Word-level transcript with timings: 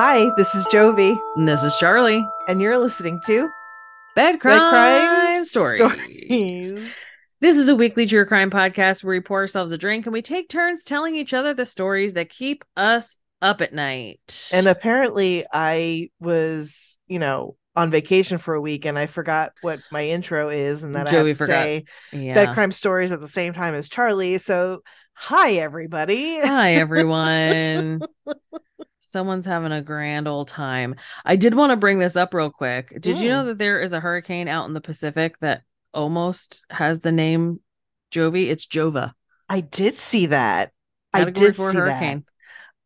Hi, 0.00 0.30
this 0.36 0.54
is 0.54 0.64
Jovie, 0.66 1.20
And 1.34 1.48
this 1.48 1.64
is 1.64 1.74
Charlie. 1.74 2.24
and 2.46 2.60
you're 2.60 2.78
listening 2.78 3.20
to 3.26 3.48
Bed 4.14 4.38
crime, 4.38 4.60
Crime 4.70 5.44
stories. 5.44 5.78
Stories. 5.80 6.72
This 7.40 7.56
is 7.56 7.68
a 7.68 7.74
weekly 7.74 8.06
true 8.06 8.24
crime 8.24 8.48
podcast 8.48 9.02
where 9.02 9.16
we 9.16 9.20
pour 9.20 9.38
ourselves 9.40 9.72
a 9.72 9.76
drink 9.78 10.06
and 10.06 10.12
we 10.12 10.22
take 10.22 10.48
turns 10.48 10.84
telling 10.84 11.16
each 11.16 11.34
other 11.34 11.52
the 11.52 11.66
stories 11.66 12.14
that 12.14 12.30
keep 12.30 12.64
us 12.76 13.18
up 13.42 13.60
at 13.60 13.74
night. 13.74 14.50
And 14.54 14.68
apparently, 14.68 15.44
I 15.52 16.10
was, 16.20 16.96
you 17.08 17.18
know, 17.18 17.56
on 17.74 17.90
vacation 17.90 18.38
for 18.38 18.54
a 18.54 18.60
week, 18.60 18.84
and 18.84 18.96
I 18.96 19.06
forgot 19.06 19.50
what 19.62 19.80
my 19.90 20.06
intro 20.06 20.48
is, 20.48 20.84
and 20.84 20.94
that 20.94 21.08
I 21.08 21.10
Joey 21.10 21.28
have 21.30 21.38
to 21.38 21.44
forgot. 21.44 21.52
say 21.64 21.84
yeah. 22.12 22.34
bed 22.34 22.54
crime 22.54 22.70
stories 22.70 23.10
at 23.10 23.20
the 23.20 23.26
same 23.26 23.52
time 23.52 23.74
as 23.74 23.88
Charlie. 23.88 24.38
So, 24.38 24.82
hi 25.14 25.54
everybody. 25.54 26.38
Hi 26.38 26.74
everyone. 26.76 28.00
Someone's 29.08 29.46
having 29.46 29.72
a 29.72 29.80
grand 29.82 30.28
old 30.28 30.48
time. 30.48 30.94
I 31.24 31.36
did 31.36 31.54
want 31.54 31.70
to 31.70 31.76
bring 31.76 31.98
this 31.98 32.14
up 32.16 32.34
real 32.34 32.50
quick. 32.50 32.90
Did 33.00 33.18
you 33.18 33.30
know 33.30 33.42
Mm. 33.42 33.46
that 33.46 33.58
there 33.58 33.80
is 33.80 33.92
a 33.94 34.00
hurricane 34.00 34.48
out 34.48 34.66
in 34.68 34.74
the 34.74 34.80
Pacific 34.82 35.38
that 35.40 35.62
almost 35.94 36.64
has 36.70 37.00
the 37.00 37.12
name 37.12 37.60
Jovie? 38.10 38.50
It's 38.50 38.66
Jova. 38.66 39.12
I 39.48 39.60
did 39.60 39.96
see 39.96 40.26
that. 40.26 40.72
I 41.14 41.24
did 41.24 41.56
see 41.56 41.62
hurricane. 41.62 42.24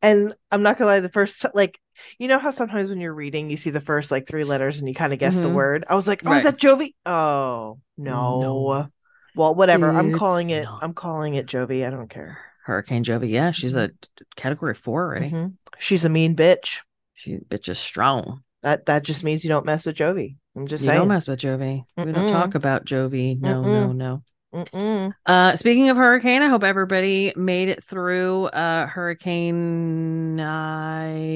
that, 0.00 0.06
and 0.06 0.34
I'm 0.52 0.62
not 0.62 0.78
gonna 0.78 0.90
lie. 0.90 1.00
The 1.00 1.08
first, 1.08 1.44
like, 1.54 1.78
you 2.18 2.28
know 2.28 2.38
how 2.38 2.50
sometimes 2.50 2.88
when 2.88 3.00
you're 3.00 3.12
reading, 3.14 3.50
you 3.50 3.56
see 3.56 3.70
the 3.70 3.80
first 3.80 4.10
like 4.12 4.28
three 4.28 4.44
letters, 4.44 4.78
and 4.78 4.88
you 4.88 4.94
kind 4.94 5.12
of 5.12 5.18
guess 5.18 5.34
the 5.34 5.42
Mhm. 5.48 5.54
word. 5.54 5.84
I 5.88 5.96
was 5.96 6.06
like, 6.06 6.22
oh, 6.24 6.32
is 6.32 6.44
that 6.44 6.58
Jovie? 6.58 6.94
Oh 7.04 7.80
no. 7.96 8.40
No. 8.40 8.88
Well, 9.34 9.54
whatever. 9.54 9.90
I'm 9.90 10.16
calling 10.16 10.50
it. 10.50 10.64
not. 10.64 10.82
I'm 10.84 10.94
calling 10.94 11.34
it 11.34 11.46
Jovie. 11.46 11.84
I 11.86 11.90
don't 11.90 12.08
care. 12.08 12.38
Hurricane 12.64 13.02
Jovie. 13.02 13.28
Yeah, 13.30 13.50
she's 13.50 13.74
a 13.74 13.88
Mm-hmm. 13.88 14.22
category 14.36 14.74
four 14.74 15.04
already. 15.06 15.30
Mhm. 15.30 15.54
She's 15.82 16.04
a 16.04 16.08
mean 16.08 16.36
bitch. 16.36 16.78
She 17.14 17.38
bitch 17.38 17.68
is 17.68 17.78
strong. 17.78 18.44
That 18.62 18.86
that 18.86 19.02
just 19.02 19.24
means 19.24 19.42
you 19.42 19.50
don't 19.50 19.66
mess 19.66 19.84
with 19.84 19.96
Jovie. 19.96 20.36
I'm 20.56 20.68
just 20.68 20.82
you 20.82 20.86
saying. 20.86 21.00
don't 21.00 21.08
mess 21.08 21.26
with 21.26 21.40
Jovie. 21.40 21.82
We 21.96 22.12
don't 22.12 22.30
talk 22.30 22.54
about 22.54 22.84
Jovie. 22.84 23.40
No, 23.40 23.62
no, 23.62 23.90
no. 23.92 24.22
Mm-mm. 24.54 25.12
Uh 25.26 25.56
speaking 25.56 25.88
of 25.88 25.96
hurricane, 25.96 26.42
I 26.42 26.48
hope 26.48 26.62
everybody 26.62 27.32
made 27.34 27.68
it 27.68 27.82
through 27.82 28.44
uh 28.46 28.86
Hurricane 28.86 30.38
Idalia. 30.38 31.34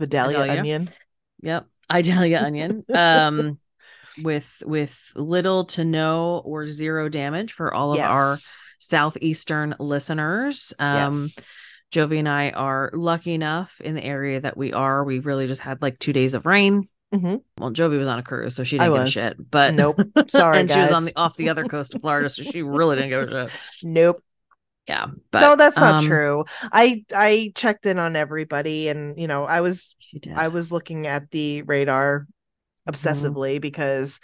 Vidalia 0.00 0.38
Vidalia. 0.38 0.58
onion. 0.58 0.90
Yep. 1.42 1.66
Idalia 1.90 2.42
onion. 2.42 2.84
Um 2.94 3.58
with 4.22 4.62
with 4.64 4.98
little 5.14 5.66
to 5.66 5.84
no 5.84 6.42
or 6.44 6.66
zero 6.66 7.08
damage 7.08 7.52
for 7.52 7.72
all 7.72 7.92
of 7.92 8.00
our 8.00 8.38
southeastern 8.80 9.76
listeners. 9.78 10.72
Um 10.80 11.30
yes. 11.36 11.36
Jovie 11.92 12.18
and 12.18 12.28
I 12.28 12.50
are 12.50 12.90
lucky 12.92 13.34
enough 13.34 13.80
in 13.80 13.94
the 13.94 14.04
area 14.04 14.40
that 14.40 14.56
we 14.56 14.72
are. 14.72 15.04
We 15.04 15.18
really 15.20 15.46
just 15.46 15.60
had 15.60 15.82
like 15.82 15.98
two 15.98 16.12
days 16.12 16.34
of 16.34 16.46
rain. 16.46 16.88
Mhm. 17.14 17.42
Well, 17.58 17.70
Jovie 17.70 17.98
was 17.98 18.08
on 18.08 18.18
a 18.18 18.22
cruise, 18.22 18.54
so 18.56 18.64
she 18.64 18.78
didn't 18.78 18.92
give 18.94 19.02
a 19.02 19.06
shit. 19.06 19.50
But 19.50 19.74
Nope. 19.74 20.00
Sorry, 20.28 20.58
and 20.58 20.70
she 20.70 20.80
was 20.80 20.90
on 20.90 21.04
the 21.04 21.12
off 21.16 21.36
the 21.36 21.48
other 21.48 21.64
coast 21.64 21.94
of 21.94 22.00
Florida, 22.02 22.28
so 22.28 22.42
she 22.42 22.62
really 22.62 22.96
didn't 22.96 23.10
give 23.10 23.28
a 23.32 23.48
shit. 23.50 23.60
Nope. 23.82 24.22
Yeah, 24.88 25.06
but 25.32 25.40
no, 25.40 25.56
that's 25.56 25.76
not 25.76 25.96
um, 25.96 26.06
true. 26.06 26.44
I 26.62 27.04
I 27.14 27.52
checked 27.54 27.86
in 27.86 27.98
on 27.98 28.14
everybody, 28.14 28.88
and 28.88 29.18
you 29.18 29.26
know, 29.26 29.44
I 29.44 29.60
was 29.60 29.94
I 30.34 30.48
was 30.48 30.70
looking 30.72 31.06
at 31.06 31.30
the 31.30 31.62
radar 31.62 32.26
Mm-hmm. 32.88 33.08
obsessively 33.08 33.60
because 33.60 34.20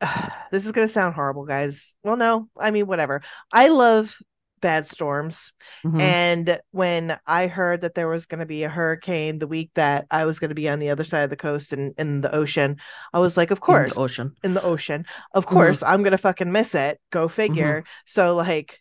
this 0.52 0.66
is 0.66 0.72
going 0.72 0.86
to 0.86 0.92
sound 0.92 1.14
horrible, 1.14 1.44
guys. 1.46 1.94
Well, 2.02 2.16
no, 2.16 2.48
I 2.56 2.70
mean, 2.70 2.86
whatever. 2.86 3.22
I 3.52 3.68
love 3.68 4.16
bad 4.62 4.86
storms. 4.86 5.52
Mhm. 5.84 6.00
And 6.00 6.60
when 6.70 7.18
I 7.26 7.48
heard 7.48 7.82
that 7.82 7.94
there 7.94 8.08
was 8.08 8.24
going 8.26 8.40
to 8.40 8.46
be 8.46 8.64
a 8.64 8.70
hurricane 8.70 9.38
the 9.38 9.46
week 9.46 9.70
that 9.74 10.06
I 10.10 10.24
was 10.24 10.38
going 10.38 10.48
to 10.50 10.54
be 10.54 10.70
on 10.70 10.78
the 10.78 10.90
other 10.90 11.04
side 11.04 11.24
of 11.24 11.30
the 11.30 11.36
coast 11.36 11.74
and 11.74 11.94
in 11.98 12.22
the 12.22 12.34
ocean, 12.34 12.78
I 13.12 13.18
was 13.20 13.36
like, 13.36 13.50
of 13.50 13.60
In 13.68 13.82
the 13.84 13.90
course, 13.90 13.98
ocean. 13.98 14.36
in 14.42 14.54
the 14.54 14.62
ocean, 14.62 15.04
of 15.34 15.44
Mm-hmm. 15.44 15.54
course, 15.54 15.82
I'm 15.82 16.02
going 16.02 16.12
to 16.12 16.18
fucking 16.18 16.50
miss 16.52 16.74
it. 16.74 17.00
Go 17.10 17.28
figure. 17.28 17.84
So, 18.06 18.34
like, 18.36 18.80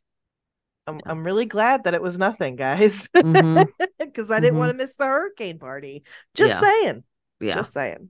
I'm, 0.88 1.02
I'm 1.06 1.24
really 1.24 1.46
glad 1.46 1.84
that 1.84 1.94
it 1.94 2.02
was 2.02 2.18
nothing, 2.18 2.56
guys, 2.56 3.08
because 3.14 4.32
I 4.32 4.40
didn't 4.40 4.58
want 4.58 4.72
to 4.72 4.78
miss 4.78 4.96
the 4.96 5.06
hurricane 5.06 5.60
party. 5.60 6.04
Just 6.36 6.56
Yeah. 6.56 6.60
saying. 6.62 7.04
Yeah. 7.40 7.56
Just 7.56 7.74
saying. 7.74 8.10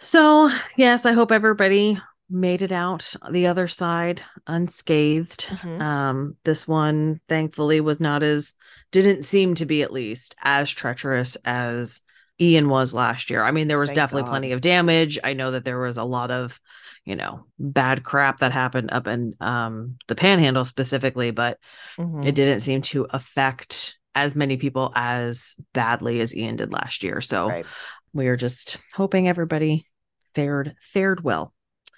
So 0.00 0.50
yes, 0.76 1.06
I 1.06 1.12
hope 1.12 1.32
everybody 1.32 2.00
made 2.30 2.62
it 2.62 2.72
out 2.72 3.14
the 3.30 3.46
other 3.46 3.68
side 3.68 4.22
unscathed. 4.46 5.46
Mhm. 5.46 5.80
Um, 5.80 6.36
this 6.44 6.68
one 6.68 7.20
thankfully 7.28 7.80
was 7.80 8.00
not 8.00 8.22
as 8.22 8.54
didn't 8.92 9.24
seem 9.24 9.54
to 9.56 9.66
be 9.66 9.82
at 9.82 9.92
least 9.92 10.34
as 10.42 10.70
treacherous 10.70 11.36
as 11.44 12.00
Ian 12.40 12.68
was 12.68 12.94
last 12.94 13.30
year. 13.30 13.42
I 13.42 13.50
mean, 13.50 13.66
there 13.68 13.78
was 13.78 13.90
Thank 13.90 13.96
definitely 13.96 14.22
God. 14.24 14.30
plenty 14.30 14.52
of 14.52 14.60
damage. 14.60 15.18
I 15.24 15.32
know 15.32 15.50
that 15.52 15.64
there 15.64 15.80
was 15.80 15.96
a 15.96 16.04
lot 16.04 16.30
of, 16.30 16.60
you 17.04 17.16
know, 17.16 17.46
bad 17.58 18.04
crap 18.04 18.38
that 18.40 18.52
happened 18.52 18.90
up 18.92 19.06
in 19.06 19.34
um 19.40 19.96
the 20.06 20.14
panhandle 20.14 20.64
specifically, 20.64 21.30
but 21.30 21.58
Mhm. 21.98 22.26
it 22.26 22.34
didn't 22.34 22.60
seem 22.60 22.82
to 22.82 23.06
affect 23.10 23.98
as 24.14 24.34
many 24.36 24.56
people 24.56 24.92
as 24.94 25.56
badly 25.72 26.20
as 26.20 26.36
Ian 26.36 26.56
did 26.56 26.72
last 26.72 27.02
year. 27.02 27.20
So 27.20 27.48
Right. 27.48 27.66
we 28.12 28.28
are 28.28 28.36
just 28.36 28.78
hoping 28.94 29.28
everybody 29.28 29.86
fared 30.34 30.76
fared 30.80 31.24
well. 31.24 31.52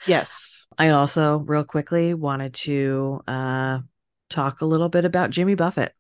Yes. 0.07 0.67
I 0.79 0.91
also 0.91 1.39
real 1.39 1.65
quickly 1.65 2.15
wanted 2.15 2.55
to 2.55 3.21
uh 3.27 3.81
talk 4.29 4.61
a 4.61 4.67
little 4.67 4.89
bit 4.89 5.05
about 5.05 5.31
Jimmy 5.31 5.55
Buffett 5.55 5.93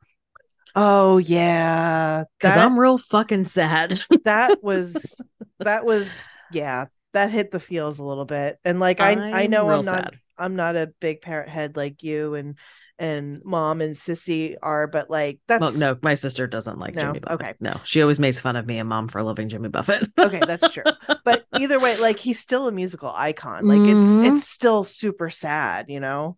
Oh 0.75 1.19
yeah. 1.19 2.25
because 2.39 2.57
I'm 2.57 2.79
real 2.79 2.99
fucking 2.99 3.45
sad. 3.45 4.01
that 4.25 4.63
was 4.63 5.21
that 5.59 5.85
was 5.85 6.09
yeah. 6.53 6.87
That 7.13 7.33
hit 7.33 7.51
the 7.51 7.59
feels 7.59 7.99
a 7.99 8.05
little 8.05 8.25
bit. 8.25 8.59
And 8.65 8.79
like 8.79 9.01
I 9.01 9.13
I 9.13 9.43
I'm 9.43 9.51
know 9.51 9.69
I'm 9.69 9.85
not 9.85 10.05
sad. 10.05 10.21
I'm 10.39 10.57
not 10.57 10.77
a 10.77 10.93
big 11.01 11.21
parrot 11.23 11.49
head 11.49 11.77
like 11.77 12.03
you 12.03 12.35
and 12.35 12.57
and 13.01 13.41
mom 13.45 13.81
and 13.81 13.97
sissy 13.97 14.55
are, 14.63 14.87
but 14.87 15.11
like 15.11 15.41
that's 15.49 15.61
Well, 15.61 15.73
no, 15.73 15.99
my 16.03 16.15
sister 16.15 16.47
doesn't 16.47 16.79
like 16.79 16.95
No? 16.95 17.03
Jimmy 17.07 17.19
Buffett. 17.21 17.41
Okay. 17.41 17.55
No, 17.59 17.81
she 17.85 18.03
always 18.03 18.21
makes 18.21 18.39
fun 18.39 18.55
of 18.55 18.67
me 18.67 18.79
and 18.79 18.89
mom 18.89 19.09
for 19.09 19.23
loving 19.23 19.49
Jimmy 19.49 19.71
Buffett. 19.71 20.07
okay, 20.19 20.41
that's 20.47 20.71
true. 20.73 20.85
But 21.25 21.45
either 21.57 21.81
way, 21.81 21.97
like 21.99 22.19
he's 22.19 22.39
still 22.39 22.69
a 22.69 22.73
musical 22.73 23.11
icon. 23.13 23.67
Like 23.67 23.81
Mhm. 23.81 24.23
it's 24.23 24.29
it's 24.43 24.49
still 24.49 24.85
super 24.85 25.31
sad, 25.31 25.87
you 25.89 25.99
know? 25.99 26.37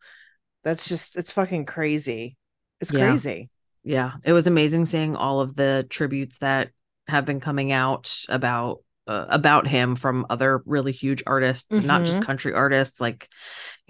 That's 0.64 0.88
just 0.88 1.16
it's 1.16 1.32
fucking 1.32 1.66
crazy. 1.66 2.36
It's 2.80 2.92
Yeah. 2.92 3.08
crazy. 3.10 3.50
yeah, 3.84 4.12
it 4.24 4.32
was 4.32 4.46
amazing 4.46 4.86
seeing 4.86 5.16
all 5.16 5.40
of 5.40 5.56
the 5.56 5.84
tributes 5.90 6.38
that 6.38 6.70
have 7.08 7.24
been 7.24 7.40
coming 7.40 7.72
out 7.72 8.16
about 8.28 8.78
uh, 9.08 9.26
about 9.30 9.66
him 9.66 9.96
from 9.96 10.24
other 10.30 10.62
really 10.64 10.92
huge 10.92 11.24
artists, 11.26 11.82
not 11.82 12.04
just 12.04 12.20
Mhm. 12.20 12.24
country 12.26 12.52
artists, 12.54 13.00
like 13.00 13.28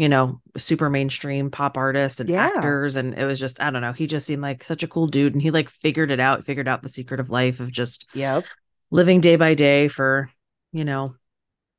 you 0.03 0.09
know, 0.09 0.41
super 0.57 0.91
mainstream 0.91 1.51
pop 1.51 1.77
artists 1.77 2.21
and 2.21 2.29
Yeah. 2.31 2.41
actors. 2.41 2.97
And 2.97 3.15
it 3.15 3.25
was 3.25 3.39
just, 3.39 3.63
I 3.63 3.71
don't 3.71 3.83
know, 3.83 3.93
he 3.93 4.07
just 4.09 4.27
seemed 4.27 4.43
like 4.43 4.65
such 4.65 4.83
a 4.83 4.89
cool 4.89 5.07
dude, 5.07 5.35
and 5.35 5.43
he 5.43 5.51
like 5.53 5.71
figured 5.71 6.11
it 6.11 6.21
out, 6.21 6.45
figured 6.45 6.69
out 6.69 6.83
the 6.83 6.89
secret 6.89 7.21
of 7.21 7.31
life 7.31 7.61
of 7.61 7.71
just 7.71 8.07
Yep. 8.15 8.45
living 8.91 9.21
day 9.21 9.37
by 9.37 9.55
day 9.55 9.89
for 9.89 10.31
you 10.73 10.85
know 10.85 11.15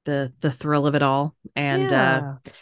the 0.06 0.34
the 0.42 0.52
thrill 0.52 0.88
of 0.88 0.96
it 0.96 1.04
all. 1.04 1.36
And 1.56 1.92
uh 1.92 2.22
yeah. 2.46 2.54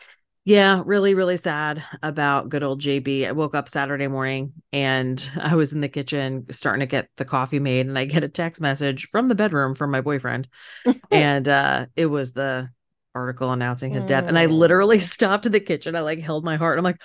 yeah, 0.43 0.83
really, 0.85 1.13
really 1.13 1.37
sad 1.37 1.83
about 2.01 2.49
good 2.49 2.63
old 2.63 2.81
JB. 2.81 3.27
I 3.27 3.31
woke 3.31 3.53
up 3.55 3.69
Saturday 3.69 4.07
morning 4.07 4.53
and 4.73 5.29
I 5.39 5.55
was 5.55 5.73
in 5.73 5.81
the 5.81 5.89
kitchen 5.89 6.47
starting 6.51 6.79
to 6.81 6.87
get 6.87 7.09
the 7.17 7.25
coffee 7.25 7.59
made, 7.59 7.87
and 7.87 7.97
I 7.99 8.05
get 8.05 8.23
a 8.23 8.29
text 8.29 8.61
message 8.61 9.07
from 9.07 9.27
the 9.27 9.35
bedroom 9.35 9.75
from 9.75 9.91
my 9.91 10.01
boyfriend. 10.01 10.47
and 11.11 11.47
uh 11.47 11.85
it 11.95 12.07
was 12.07 12.33
the 12.33 12.69
article 13.13 13.51
announcing 13.51 13.91
his 13.91 14.05
death. 14.05 14.27
And 14.27 14.37
I 14.37 14.45
literally 14.47 14.97
Mm. 14.99 15.01
stopped 15.01 15.45
in 15.45 15.51
the 15.51 15.59
kitchen. 15.59 15.95
I 15.95 16.01
like 16.01 16.19
held 16.19 16.43
my 16.45 16.55
heart. 16.55 16.77
I'm 16.77 16.83
like, 16.83 17.01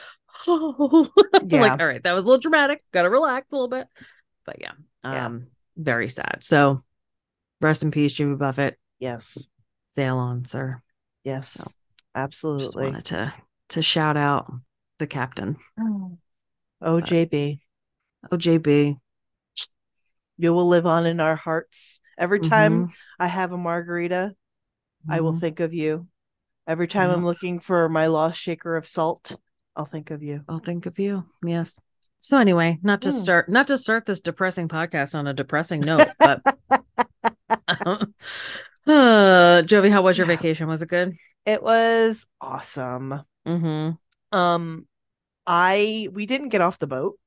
oh 0.46 1.10
I'm 1.34 1.48
Yeah. 1.48 1.60
like, 1.62 1.80
all 1.80 1.86
right, 1.86 2.02
that 2.02 2.12
was 2.12 2.24
a 2.24 2.26
little 2.26 2.40
dramatic. 2.40 2.82
Gotta 2.92 3.10
relax 3.10 3.50
a 3.52 3.54
little 3.54 3.68
bit. 3.68 3.86
But 4.44 4.56
yeah, 4.60 4.72
Yeah. 5.04 5.26
um, 5.26 5.48
very 5.76 6.08
sad. 6.08 6.38
So 6.42 6.84
rest 7.60 7.82
in 7.82 7.90
peace, 7.90 8.12
Jimmy 8.12 8.36
Buffett. 8.36 8.78
yes. 8.98 9.36
Sail 9.90 10.18
on, 10.18 10.44
sir. 10.44 10.82
Yes. 11.24 11.52
So, 11.52 11.62
Just 11.64 11.74
Absolutely. 12.14 12.84
wanted 12.84 13.04
to 13.06 13.34
to 13.70 13.82
shout 13.82 14.16
out 14.16 14.52
the 14.98 15.06
captain. 15.06 15.56
Oh, 15.80 17.00
JB, 17.00 17.60
Oh, 18.30 18.36
JB. 18.36 18.98
you 20.36 20.52
will 20.52 20.68
live 20.68 20.86
on 20.86 21.06
in 21.06 21.18
our 21.20 21.34
hearts. 21.36 21.98
Every 22.18 22.40
time 22.40 22.88
Mhm, 22.88 22.92
I 23.18 23.26
have 23.26 23.52
a 23.52 23.58
margarita, 23.58 24.34
I 25.08 25.20
will 25.20 25.34
mhm. 25.34 25.40
think 25.40 25.60
of 25.60 25.72
you. 25.74 26.06
Every 26.66 26.88
time 26.88 27.10
I'm 27.10 27.24
looking 27.24 27.60
for 27.60 27.88
my 27.88 28.06
lost 28.06 28.40
shaker 28.40 28.76
of 28.76 28.86
salt, 28.86 29.36
I'll 29.76 29.84
think 29.86 30.10
of 30.10 30.22
you. 30.22 30.42
I'll 30.48 30.58
think 30.58 30.86
of 30.86 30.98
you. 30.98 31.24
Yes. 31.44 31.76
So 32.20 32.38
anyway, 32.38 32.78
not 32.82 33.02
to 33.02 33.10
Mm. 33.10 33.12
start 33.12 33.48
not 33.48 33.66
to 33.68 33.78
start 33.78 34.06
this 34.06 34.20
depressing 34.20 34.68
podcast 34.68 35.14
on 35.14 35.26
a 35.28 35.34
depressing 35.34 35.80
note, 35.80 36.08
but 36.18 36.40
uh 38.86 39.62
Jovie, 39.62 39.90
how 39.90 40.02
was 40.02 40.18
your 40.18 40.26
Yeah. 40.26 40.36
vacation? 40.36 40.66
Was 40.66 40.82
it 40.82 40.88
good? 40.88 41.16
It 41.44 41.62
was 41.62 42.26
awesome. 42.40 43.22
Mm-hmm. 43.46 44.36
Um, 44.36 44.86
I 45.46 46.08
we 46.12 46.26
didn't 46.26 46.48
get 46.48 46.60
off 46.60 46.78
the 46.80 46.88
boat. 46.88 47.18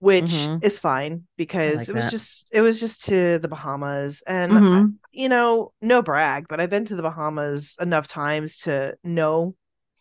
Which 0.00 0.24
Mhm. 0.24 0.64
is 0.64 0.78
fine 0.80 1.24
because 1.36 1.78
like 1.80 1.88
it 1.88 1.94
was 1.94 2.04
that. 2.04 2.10
just 2.12 2.48
it 2.52 2.60
was 2.62 2.80
just 2.80 3.04
to 3.06 3.38
the 3.38 3.48
Bahamas 3.48 4.22
and 4.26 4.52
Mhm. 4.54 4.94
you 5.12 5.28
know, 5.28 5.72
no 5.80 6.02
brag, 6.02 6.46
but 6.48 6.60
I've 6.60 6.70
been 6.70 6.84
to 6.86 6.96
the 6.96 7.02
Bahamas 7.02 7.76
enough 7.80 8.08
times 8.08 8.58
to 8.58 8.96
know 9.04 9.56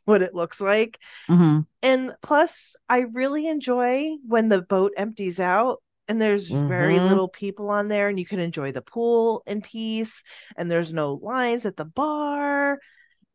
what 0.06 0.22
it 0.22 0.36
looks 0.36 0.62
like. 0.62 1.00
Mhm. 1.30 1.66
And 1.82 2.14
plus, 2.22 2.76
I 2.90 3.00
really 3.02 3.48
enjoy 3.48 4.16
when 4.28 4.50
the 4.50 4.62
boat 4.62 4.94
empties 4.98 5.40
out 5.40 5.82
and 6.08 6.22
there's 6.22 6.50
very 6.50 7.00
Mhm. 7.00 7.08
little 7.10 7.28
people 7.30 7.70
on 7.70 7.88
there 7.88 8.10
and 8.10 8.20
you 8.20 8.26
can 8.26 8.40
enjoy 8.40 8.72
the 8.72 8.82
pool 8.82 9.44
in 9.48 9.62
peace 9.62 10.24
and 10.58 10.70
there's 10.70 10.92
no 10.94 11.14
lines 11.22 11.66
at 11.66 11.78
the 11.78 11.86
bar 11.86 12.80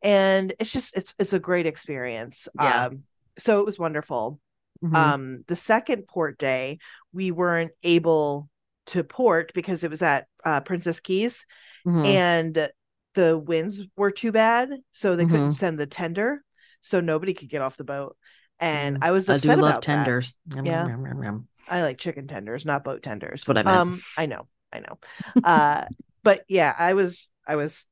and 0.01 0.53
it's 0.59 0.71
just 0.71 0.95
it's 0.97 1.15
it's 1.19 1.33
a 1.33 1.39
great 1.39 1.65
experience. 1.65 2.47
Yeah. 2.59 2.85
Um 2.87 3.03
so 3.39 3.59
it 3.59 3.65
was 3.65 3.79
wonderful. 3.79 4.39
Mhm. 4.83 4.95
Um 4.95 5.43
the 5.47 5.55
second 5.55 6.07
port 6.07 6.37
day, 6.37 6.79
we 7.13 7.31
weren't 7.31 7.71
able 7.83 8.49
to 8.87 9.03
port 9.03 9.51
because 9.53 9.83
it 9.83 9.89
was 9.89 10.01
at 10.01 10.27
uh, 10.43 10.61
Princess 10.61 10.99
Cays 10.99 11.45
Mhm. 11.85 12.05
and 12.05 12.69
the 13.15 13.37
winds 13.37 13.81
were 13.95 14.11
too 14.11 14.31
bad, 14.31 14.69
so 14.91 15.15
they 15.15 15.25
couldn't 15.25 15.51
Mhm. 15.51 15.55
send 15.55 15.79
the 15.79 15.87
tender, 15.87 16.43
so 16.81 16.99
nobody 16.99 17.33
could 17.33 17.49
get 17.49 17.61
off 17.61 17.77
the 17.77 17.83
boat. 17.83 18.15
And 18.59 18.97
Mm. 18.97 19.03
I 19.03 19.11
was 19.11 19.27
I 19.27 19.37
do 19.37 19.55
love 19.55 19.81
tenders. 19.81 20.35
Yum, 20.53 20.65
Yeah. 20.65 20.87
yum, 20.87 21.23
yum. 21.23 21.47
I 21.67 21.81
like 21.81 21.97
chicken 21.97 22.27
tenders, 22.27 22.63
not 22.65 22.83
boat 22.83 23.01
tenders. 23.01 23.41
That's 23.41 23.47
what 23.47 23.57
I 23.57 23.63
meant. 23.63 23.77
Um, 23.77 24.01
I 24.17 24.25
know, 24.27 24.47
I 24.71 24.79
know. 24.81 24.99
uh, 25.43 25.85
but 26.23 26.43
yeah, 26.47 26.73
I 26.77 26.93
was 26.93 27.31
I 27.47 27.55
was 27.55 27.85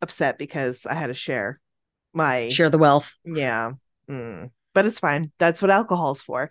upset 0.00 0.38
because 0.38 0.86
I 0.86 0.94
had 0.94 1.08
to 1.08 1.14
share 1.14 1.60
my 2.12 2.48
Share 2.50 2.70
the 2.70 2.78
wealth. 2.78 3.16
yeah. 3.24 3.72
Mm. 4.08 4.50
But 4.76 4.84
it's 4.84 5.00
fine. 5.00 5.32
That's 5.38 5.62
what 5.62 5.70
alcohol's 5.70 6.20
for. 6.20 6.50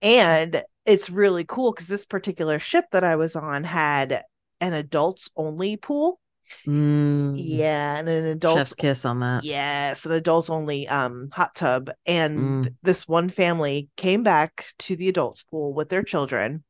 And 0.00 0.62
it's 0.86 1.10
really 1.10 1.44
cool 1.44 1.72
because 1.72 1.88
this 1.88 2.06
particular 2.06 2.58
ship 2.58 2.86
that 2.92 3.04
I 3.04 3.16
was 3.16 3.36
on 3.36 3.64
had 3.64 4.24
an 4.62 4.72
adults 4.72 5.28
only 5.36 5.76
pool. 5.76 6.18
Mm. 6.66 7.34
Yeah, 7.36 7.98
and 7.98 8.08
an 8.08 8.24
adult 8.24 8.56
Chef's 8.56 8.74
kiss 8.74 9.04
on 9.04 9.20
that. 9.20 9.44
Yes, 9.44 10.06
an 10.06 10.12
adults 10.12 10.48
only 10.48 10.88
um 10.88 11.28
hot 11.32 11.54
tub. 11.54 11.90
And 12.06 12.64
Mm. 12.64 12.74
this 12.82 13.06
one 13.06 13.28
family 13.28 13.90
came 13.96 14.22
back 14.22 14.66
to 14.80 14.96
the 14.96 15.08
adults 15.08 15.42
pool 15.42 15.74
with 15.74 15.90
their 15.90 16.02
children. 16.02 16.64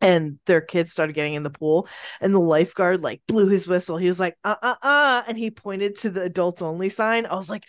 And 0.00 0.40
their 0.46 0.60
kids 0.60 0.90
started 0.90 1.12
getting 1.12 1.34
in 1.34 1.44
the 1.44 1.50
pool, 1.50 1.86
and 2.20 2.34
the 2.34 2.40
lifeguard 2.40 3.02
like 3.02 3.22
blew 3.28 3.46
his 3.46 3.68
whistle. 3.68 3.98
He 3.98 4.08
was 4.08 4.18
like, 4.18 4.36
uh 4.42 4.56
uh 4.60 4.74
uh, 4.82 5.22
and 5.28 5.38
he 5.38 5.52
pointed 5.52 5.98
to 5.98 6.10
the 6.10 6.22
adults 6.22 6.60
only 6.60 6.88
sign. 6.88 7.24
I 7.24 7.36
was 7.36 7.48
like, 7.48 7.64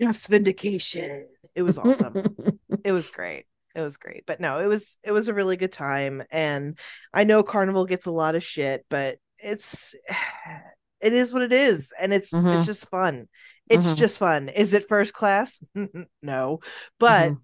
yes, 0.00 0.26
vindication. 0.26 1.26
It 1.54 1.62
was 1.62 1.78
awesome. 1.78 2.36
it 2.84 2.92
was 2.92 3.08
great. 3.08 3.46
It 3.74 3.80
was 3.80 3.96
great. 3.96 4.24
But 4.26 4.40
no, 4.40 4.60
it 4.60 4.66
was 4.66 4.96
it 5.02 5.12
was 5.12 5.28
a 5.28 5.34
really 5.34 5.56
good 5.56 5.72
time. 5.72 6.22
And 6.30 6.78
I 7.12 7.24
know 7.24 7.42
Carnival 7.42 7.86
gets 7.86 8.06
a 8.06 8.10
lot 8.10 8.34
of 8.34 8.44
shit, 8.44 8.84
but 8.88 9.18
it's 9.38 9.94
it 11.00 11.12
is 11.12 11.32
what 11.32 11.42
it 11.42 11.52
is. 11.52 11.92
And 11.98 12.12
it's 12.12 12.32
Mhm. 12.32 12.56
it's 12.56 12.66
just 12.66 12.88
fun. 12.90 13.28
It's 13.68 13.86
Mhm. 13.86 13.96
just 13.96 14.18
fun. 14.18 14.48
Is 14.48 14.74
it 14.74 14.88
first 14.88 15.12
class? 15.12 15.62
no. 16.22 16.60
But 16.98 17.30
Mhm. 17.30 17.40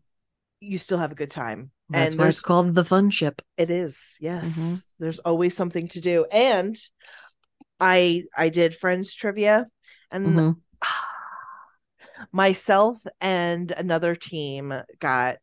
you 0.61 0.79
still 0.79 0.99
have 0.99 1.13
a 1.13 1.17
good 1.17 1.31
time. 1.31 1.71
That's 1.91 2.13
and 2.15 2.21
why 2.21 2.29
it's 2.29 2.41
called 2.41 2.75
the 2.75 2.85
fun 2.85 3.11
ship. 3.11 3.41
it 3.57 3.71
is. 3.71 4.17
Yes. 4.21 4.45
Mhm. 4.45 4.83
There's 4.99 5.19
always 5.21 5.57
something 5.57 5.89
to 5.89 6.01
do. 6.01 6.27
And 6.31 6.77
I 7.81 8.25
I 8.37 8.49
did 8.49 8.77
friends 8.77 9.15
trivia 9.15 9.67
and 10.11 10.27
Mhm. 10.37 10.57
Myself 12.33 12.99
and 13.21 13.71
another 13.73 14.15
team 14.15 14.75
got 14.99 15.37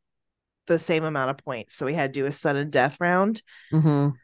the 0.67 0.79
same 0.79 1.03
amount 1.03 1.29
of 1.29 1.37
points. 1.37 1.75
So 1.75 1.85
we 1.85 1.93
had 1.93 2.13
to 2.13 2.19
do 2.21 2.25
a 2.25 2.31
sudden 2.31 2.69
death 2.69 2.97
round. 2.99 3.41
Mhm. 3.71 4.15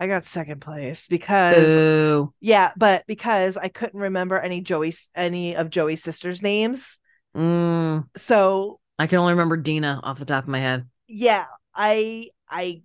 I 0.00 0.06
got 0.06 0.24
second 0.24 0.60
place 0.62 1.06
because 1.06 2.24
yeah, 2.40 2.72
but 2.76 3.04
because 3.06 3.56
I 3.58 3.68
couldn't 3.68 4.00
remember 4.00 4.38
any 4.38 4.62
Joey 4.62 4.94
any 5.14 5.54
of 5.56 5.68
Joey's 5.68 6.02
sisters' 6.02 6.40
names. 6.40 6.98
Mm. 7.36 8.08
So 8.16 8.80
I 8.98 9.06
can 9.06 9.18
only 9.18 9.34
remember 9.34 9.56
Dina 9.58 10.00
off 10.02 10.18
the 10.18 10.24
top 10.24 10.44
of 10.44 10.48
my 10.48 10.60
head. 10.60 10.88
yeah, 11.06 11.46
I 11.74 12.28
I, 12.48 12.82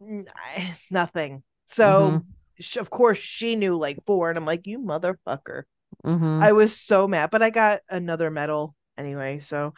I 0.00 0.74
nothing. 0.90 1.42
So 1.66 2.10
Mhm. 2.10 2.24
sh- 2.60 2.76
of 2.76 2.88
course 2.88 3.18
she 3.18 3.56
knew 3.56 3.76
like 3.76 3.98
four, 4.06 4.28
and 4.28 4.38
I'm 4.38 4.46
like, 4.46 4.66
you 4.66 4.78
motherfucker. 4.78 5.64
Mhm. 6.04 6.42
I 6.42 6.52
was 6.52 6.76
so 6.78 7.08
mad, 7.08 7.30
but 7.30 7.42
I 7.42 7.50
got 7.50 7.80
another 7.88 8.30
medal 8.30 8.74
anyway. 8.98 9.40
So 9.40 9.74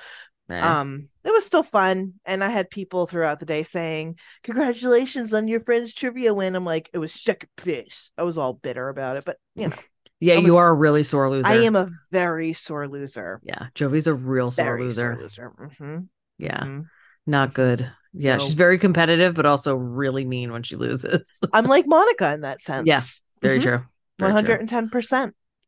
Nice. 0.49 0.62
um 0.64 1.08
it 1.25 1.32
was 1.32 1.44
still 1.44 1.64
fun 1.64 2.14
and 2.25 2.44
i 2.44 2.49
had 2.49 2.70
people 2.70 3.06
throughout 3.08 3.40
the 3.40 3.46
day 3.46 3.64
saying 3.64 4.17
congratulations 4.44 5.34
on 5.34 5.49
your 5.49 5.61
friend's 5.61 5.93
trivia 5.93 6.32
win 6.32 6.55
i'm 6.55 6.64
like 6.64 6.88
it 6.93 6.99
was 6.99 7.12
second 7.12 7.49
place 7.56 8.11
i 8.17 8.23
was 8.23 8.38
all 8.38 8.52
bitter 8.52 8.88
about 8.88 9.17
it 9.17 9.25
but 9.25 9.38
you 9.56 9.67
know 9.69 9.76
yeah, 10.20 10.34
I 10.34 10.38
you 10.38 10.56
are 10.56 10.69
a 10.69 10.75
really 10.75 11.02
sore 11.02 11.28
loser. 11.28 11.49
i 11.49 11.55
am 11.55 11.75
a 11.75 11.90
very 12.12 12.52
sore 12.52 12.87
loser 12.87 13.40
Yeah, 13.43 13.67
Jovie's 13.75 14.06
a 14.06 14.14
real 14.14 14.52
sore 14.52 14.67
very 14.67 14.84
loser. 14.84 15.14
sore 15.14 15.50
loser 15.50 15.52
Mhm, 15.81 16.08
Yeah, 16.38 16.64
mhm. 16.64 16.87
not 17.26 17.52
good. 17.55 17.90
Yeah, 18.12 18.37
No. 18.38 18.44
she's 18.44 18.55
very 18.55 18.78
competitive, 18.78 19.34
but 19.34 19.46
also 19.46 19.75
really 19.75 20.25
mean 20.25 20.52
when 20.52 20.62
she 20.62 20.76
loses. 20.76 21.26
i'm 21.52 21.67
like 21.67 21.87
monica 21.88 22.32
in 22.32 22.43
that 22.43 22.62
sense 22.62 22.87
Yeah, 22.87 23.02
very 23.43 23.58
Mhm. 23.58 23.62
true. 23.62 23.82
Very 24.19 24.43
true. 24.44 24.58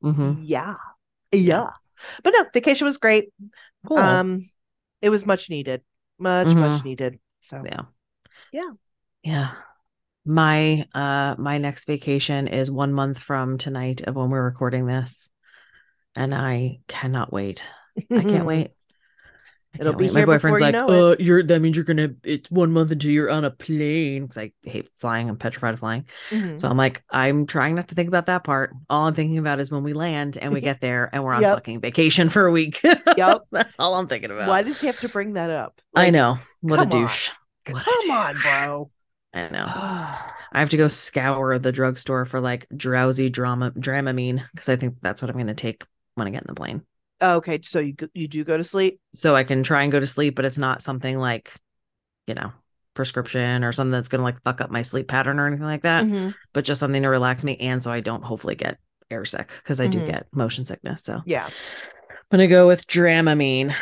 110% 0.01 0.47
Mhm. 0.47 0.49
yeah 0.49 0.75
yeah 1.33 1.71
but 2.23 2.31
no 2.31 2.45
vacation 2.55 2.87
was 2.87 2.99
great 2.99 3.31
Cool. 3.87 3.99
um 3.99 4.51
it 5.03 5.11
was 5.11 5.27
much 5.27 5.51
needed 5.51 5.83
much 6.19 6.49
much 6.57 6.83
Mhm. 6.83 6.85
needed 6.85 7.19
so 7.41 7.63
yeah. 7.65 7.83
Yeah. 8.53 8.71
Yeah. 9.23 9.55
My 10.25 10.87
uh 10.95 11.35
my 11.39 11.59
next 11.59 11.87
vacation 11.87 12.49
is 12.49 12.71
one 12.71 12.93
month 12.93 13.19
from 13.19 13.59
tonight 13.59 14.03
of 14.03 14.17
when 14.17 14.31
we're 14.31 14.45
recording 14.45 14.87
this. 14.87 15.31
And 16.15 16.35
I 16.35 16.81
cannot 16.89 17.33
wait. 17.33 17.63
I 18.17 18.25
can't 18.25 18.45
wait. 18.47 18.73
It'll 19.79 19.93
be. 19.93 20.11
My 20.11 20.25
boyfriend's 20.25 20.61
you 20.61 20.67
like, 20.67 20.73
know 20.73 20.87
uh, 21.13 21.17
you're 21.19 21.43
that 21.43 21.61
means 21.61 21.77
you're 21.77 21.85
gonna 21.85 22.11
it's 22.25 22.51
one 22.51 22.73
month 22.73 22.91
until 22.91 23.11
you're 23.11 23.31
on 23.31 23.45
a 23.45 23.51
plane. 23.51 24.23
Because 24.23 24.39
I 24.39 24.53
hate 24.63 24.89
flying, 24.99 25.29
I'm 25.29 25.37
petrified 25.37 25.75
of 25.75 25.81
flying. 25.81 26.07
Mhm. 26.31 26.59
So 26.59 26.69
I'm 26.69 26.77
like, 26.77 27.03
I'm 27.11 27.47
trying 27.47 27.75
not 27.75 27.89
to 27.89 27.95
think 27.95 28.09
about 28.09 28.27
that 28.27 28.45
part. 28.45 28.73
All 28.91 29.07
I'm 29.07 29.15
thinking 29.15 29.39
about 29.39 29.61
is 29.61 29.71
when 29.71 29.83
we 29.83 29.93
land 29.93 30.37
and 30.37 30.53
we 30.53 30.61
get 30.71 30.81
there 30.81 31.09
and 31.13 31.23
we're 31.25 31.33
on 31.35 31.43
Yep. 31.43 31.57
fucking 31.57 31.81
vacation 31.81 32.29
for 32.29 32.47
a 32.47 32.51
week. 32.51 32.81
Yep. 32.83 33.43
That's 33.53 33.79
all 33.79 33.95
I'm 33.95 34.09
thinking 34.09 34.31
about. 34.31 34.49
why 34.49 34.63
does 34.63 34.81
he 34.81 34.87
have 34.89 35.01
to 35.01 35.09
bring 35.09 35.35
that 35.35 35.51
up 35.51 35.81
I 35.95 36.11
know. 36.11 36.39
What 36.61 36.81
a 36.81 36.85
come 36.85 36.93
on. 36.93 37.07
douche. 37.07 37.31
What 37.71 37.83
a 37.83 37.85
come 37.85 38.11
on 38.11 38.41
bro 38.41 38.91
I 39.35 39.49
know. 39.49 39.67
I 40.51 40.61
have 40.61 40.71
to 40.71 40.77
go 40.79 40.89
scour 40.89 41.59
the 41.59 41.71
drugstore 41.73 42.25
for 42.25 42.41
like 42.41 42.67
drowsy 42.75 43.29
drama 43.29 43.71
Dramamine 43.73 44.43
because 44.55 44.69
I 44.71 44.77
think 44.77 44.97
that's 45.03 45.21
what 45.21 45.31
I'm 45.31 45.37
going 45.37 45.49
to 45.49 45.55
take 45.55 45.85
when 46.15 46.27
I 46.27 46.31
get 46.31 46.43
in 46.43 46.47
the 46.49 46.55
plane. 46.55 46.83
Okay 47.23 47.61
so 47.63 47.79
you 47.81 47.95
you 48.15 48.29
do 48.29 48.45
go 48.45 48.57
to 48.57 48.65
sleep 48.65 49.01
So 49.15 49.35
I 49.37 49.45
can 49.45 49.63
try 49.63 49.83
and 49.83 49.93
go 49.93 50.01
to 50.01 50.07
sleep, 50.07 50.35
but 50.37 50.45
it's 50.45 50.59
not 50.59 50.83
something 50.83 51.19
like, 51.19 51.53
you 52.27 52.35
know, 52.35 52.53
prescription 52.95 53.65
or 53.65 53.73
something 53.73 53.93
that's 53.93 54.09
going 54.09 54.21
to 54.21 54.25
like 54.25 54.43
fuck 54.45 54.61
up 54.61 54.71
my 54.71 54.83
sleep 54.83 55.09
pattern 55.09 55.39
or 55.39 55.47
anything 55.47 55.65
like 55.67 55.83
that, 55.83 56.05
Mhm. 56.05 56.35
but 56.53 56.65
just 56.65 56.81
something 56.81 57.03
to 57.03 57.09
relax 57.09 57.45
me. 57.45 57.57
And 57.59 57.83
so 57.83 57.91
I 57.93 58.01
don't 58.01 58.25
hopefully 58.25 58.55
get 58.57 58.79
air 59.11 59.25
sick 59.25 59.51
because 59.63 59.81
I 59.81 59.87
do 59.87 60.01
Mhm. 60.01 60.07
get 60.07 60.27
motion 60.33 60.67
sickness. 60.67 61.03
So 61.03 61.23
yeah 61.25 61.47
I'm 61.47 62.39
going 62.39 62.41
to 62.49 62.53
go 62.53 62.67
with 62.67 62.87
Dramamine. 62.87 63.75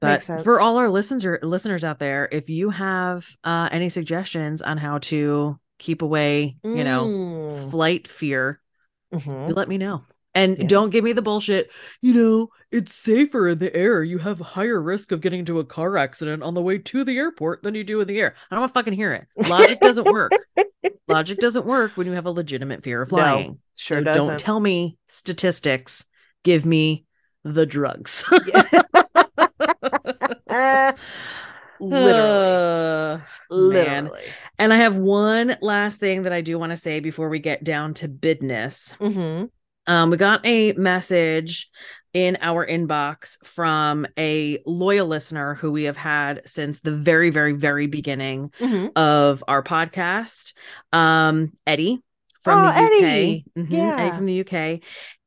But 0.00 0.22
for 0.42 0.60
all 0.60 0.78
our 0.78 0.88
listeners 0.90 1.38
listeners 1.44 1.84
out 1.84 2.00
there, 2.00 2.28
if 2.32 2.50
you 2.50 2.70
have 2.70 3.24
uh, 3.44 3.68
any 3.70 3.88
suggestions 3.88 4.60
on 4.60 4.76
how 4.76 4.98
to 4.98 5.60
keep 5.78 6.02
away, 6.02 6.56
you 6.64 6.82
know, 6.82 7.06
Mm. 7.06 7.70
flight 7.70 8.08
fear, 8.08 8.60
Mhm. 9.14 9.48
you 9.48 9.54
let 9.54 9.68
me 9.68 9.78
know. 9.78 10.02
And 10.34 10.56
Yeah. 10.58 10.66
don't 10.66 10.90
give 10.90 11.04
me 11.04 11.12
the 11.12 11.20
bullshit. 11.22 11.70
You 12.00 12.14
know, 12.14 12.48
it's 12.70 12.94
safer 12.94 13.48
in 13.48 13.58
the 13.58 13.74
air. 13.76 14.02
You 14.02 14.18
have 14.18 14.38
higher 14.40 14.80
risk 14.80 15.12
of 15.12 15.20
getting 15.20 15.40
into 15.40 15.58
a 15.58 15.64
car 15.64 15.98
accident 15.98 16.42
on 16.42 16.54
the 16.54 16.62
way 16.62 16.78
to 16.78 17.04
the 17.04 17.18
airport 17.18 17.62
than 17.62 17.74
you 17.74 17.84
do 17.84 18.00
in 18.00 18.08
the 18.08 18.18
air. 18.18 18.34
I 18.50 18.54
don't 18.54 18.62
want 18.62 18.72
to 18.72 18.78
fucking 18.80 18.94
hear 18.94 19.12
it. 19.12 19.26
Logic 19.48 19.78
doesn't 19.80 20.06
work. 20.06 20.32
Logic 21.08 21.38
doesn't 21.38 21.66
work 21.66 21.92
when 21.96 22.06
you 22.06 22.14
have 22.14 22.24
a 22.26 22.30
legitimate 22.30 22.82
fear 22.82 23.02
of 23.02 23.10
flying. 23.10 23.58
sure 23.76 23.98
So 23.98 24.04
doesn't 24.04 24.26
don't 24.28 24.40
tell 24.40 24.58
me 24.60 24.96
statistics. 25.08 26.06
Give 26.44 26.64
me 26.64 27.04
the 27.44 27.66
drugs. 27.66 28.24
Literally 31.80 32.52
Uh, 33.10 33.18
literally 33.50 34.22
And 34.58 34.72
I 34.72 34.76
have 34.76 34.96
one 34.96 35.56
last 35.60 35.98
thing 36.00 36.22
that 36.22 36.32
I 36.32 36.40
do 36.40 36.58
want 36.58 36.70
to 36.70 36.76
say 36.76 37.00
before 37.00 37.28
we 37.28 37.38
get 37.40 37.64
down 37.64 37.94
to 37.94 38.08
business. 38.08 38.94
Mhm. 39.00 39.50
Um, 39.86 40.10
we 40.10 40.16
got 40.16 40.44
a 40.46 40.72
message 40.72 41.70
in 42.12 42.36
our 42.40 42.66
inbox 42.66 43.36
from 43.44 44.06
a 44.18 44.58
loyal 44.66 45.06
listener 45.06 45.54
who 45.54 45.72
we 45.72 45.84
have 45.84 45.96
had 45.96 46.42
since 46.46 46.80
the 46.80 46.92
very, 46.92 47.30
very, 47.30 47.52
very 47.52 47.86
beginning 47.86 48.52
Mhm. 48.60 48.92
of 48.96 49.42
our 49.48 49.62
podcast. 49.62 50.52
Um, 50.92 51.52
Eddie 51.66 52.02
from 52.42 52.60
Oh, 52.60 52.66
the 52.72 52.80
UK. 52.82 53.02
Eddie. 53.02 53.44
Mhm, 53.56 53.66
Yeah. 53.70 53.96
Eddie 53.98 54.16
from 54.16 54.26
the 54.26 54.34
UK. 54.34 54.80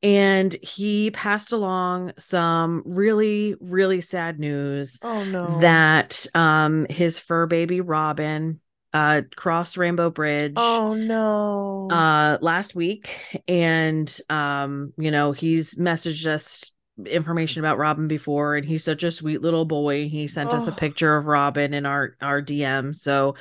and 0.04 0.54
he 0.62 1.10
passed 1.12 1.52
along 1.52 2.12
some 2.20 2.84
really 2.86 3.56
really 3.60 4.02
sad 4.02 4.40
news 4.40 5.00
Oh 5.02 5.24
no. 5.24 5.58
that 5.62 6.28
um 6.36 6.86
his 6.90 7.18
fur 7.18 7.48
baby 7.48 7.82
Robin 7.82 8.60
uh 8.96 9.22
crossed 9.36 9.78
Rainbow 9.78 10.10
Bridge 10.10 10.54
Oh 10.56 10.94
no. 10.96 11.88
uh 11.92 12.38
last 12.42 12.74
week 12.76 13.20
and 13.48 14.08
um 14.30 14.94
you 14.98 15.12
know 15.12 15.34
he's 15.34 15.76
messaged 15.76 16.26
us 16.26 16.72
information 17.06 17.60
about 17.60 17.78
Robin 17.78 18.08
before 18.08 18.56
and 18.56 18.66
he's 18.66 18.84
such 18.84 19.04
a 19.04 19.12
sweet 19.12 19.42
little 19.42 19.66
boy 19.66 20.08
he 20.08 20.28
sent 20.30 20.54
us 20.54 20.68
a 20.68 20.72
Oh. 20.72 20.76
picture 20.76 21.18
of 21.18 21.26
Robin 21.26 21.74
in 21.74 21.86
our 21.86 22.16
our 22.22 22.42
DM 22.42 22.94
so 22.96 23.36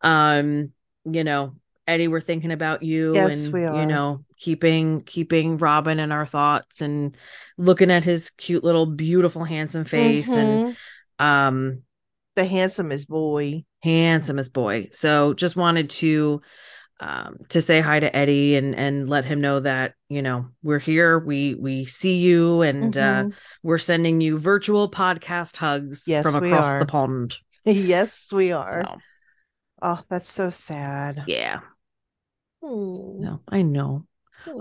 um 0.00 0.72
you 1.04 1.22
know 1.22 1.54
Eddie 1.86 2.08
we're 2.08 2.20
thinking 2.20 2.50
about 2.50 2.82
you 2.82 3.14
Yes, 3.14 3.32
and 3.34 3.52
you 3.54 3.86
know 3.86 4.24
keeping 4.38 5.02
keeping 5.02 5.58
Robin 5.58 6.00
in 6.00 6.12
our 6.12 6.24
thoughts 6.26 6.80
and 6.80 7.14
looking 7.58 7.90
at 7.90 8.04
his 8.04 8.30
cute 8.30 8.64
little 8.64 8.86
beautiful 8.86 9.44
handsome 9.44 9.84
face 9.84 10.28
and 10.30 10.74
Mhm. 11.18 11.24
um 11.24 11.82
the 12.36 12.44
handsomest 12.44 13.08
boy. 13.08 13.64
handsomest 13.82 14.52
boy. 14.52 14.88
So 14.92 15.34
just 15.34 15.56
wanted 15.56 15.90
to 15.90 16.40
um 17.00 17.36
to 17.48 17.60
say 17.60 17.80
hi 17.80 17.98
to 18.00 18.14
Eddie 18.16 18.54
and 18.56 18.74
and 18.74 19.08
let 19.08 19.24
him 19.24 19.40
know 19.40 19.60
that, 19.60 19.94
you 20.08 20.22
know, 20.22 20.46
we're 20.62 20.78
here. 20.78 21.18
We 21.18 21.54
we 21.54 21.84
see 21.86 22.16
you 22.18 22.62
and 22.62 22.96
uh 22.96 23.24
Mhm. 23.24 23.34
we're 23.62 23.78
sending 23.78 24.20
you 24.20 24.38
virtual 24.38 24.90
podcast 24.90 25.56
hugs 25.56 26.04
Yes, 26.06 26.22
from 26.22 26.36
across 26.36 26.78
the 26.78 26.86
pond. 26.96 27.36
yes, 27.64 28.32
we 28.32 28.52
are. 28.52 28.64
So, 28.84 28.96
Oh, 29.82 30.00
that's 30.08 30.32
so 30.32 30.50
sad. 30.50 31.24
yeah. 31.26 31.60
Oh. 32.62 33.16
No, 33.20 33.40
I 33.48 33.62
know. 33.62 34.06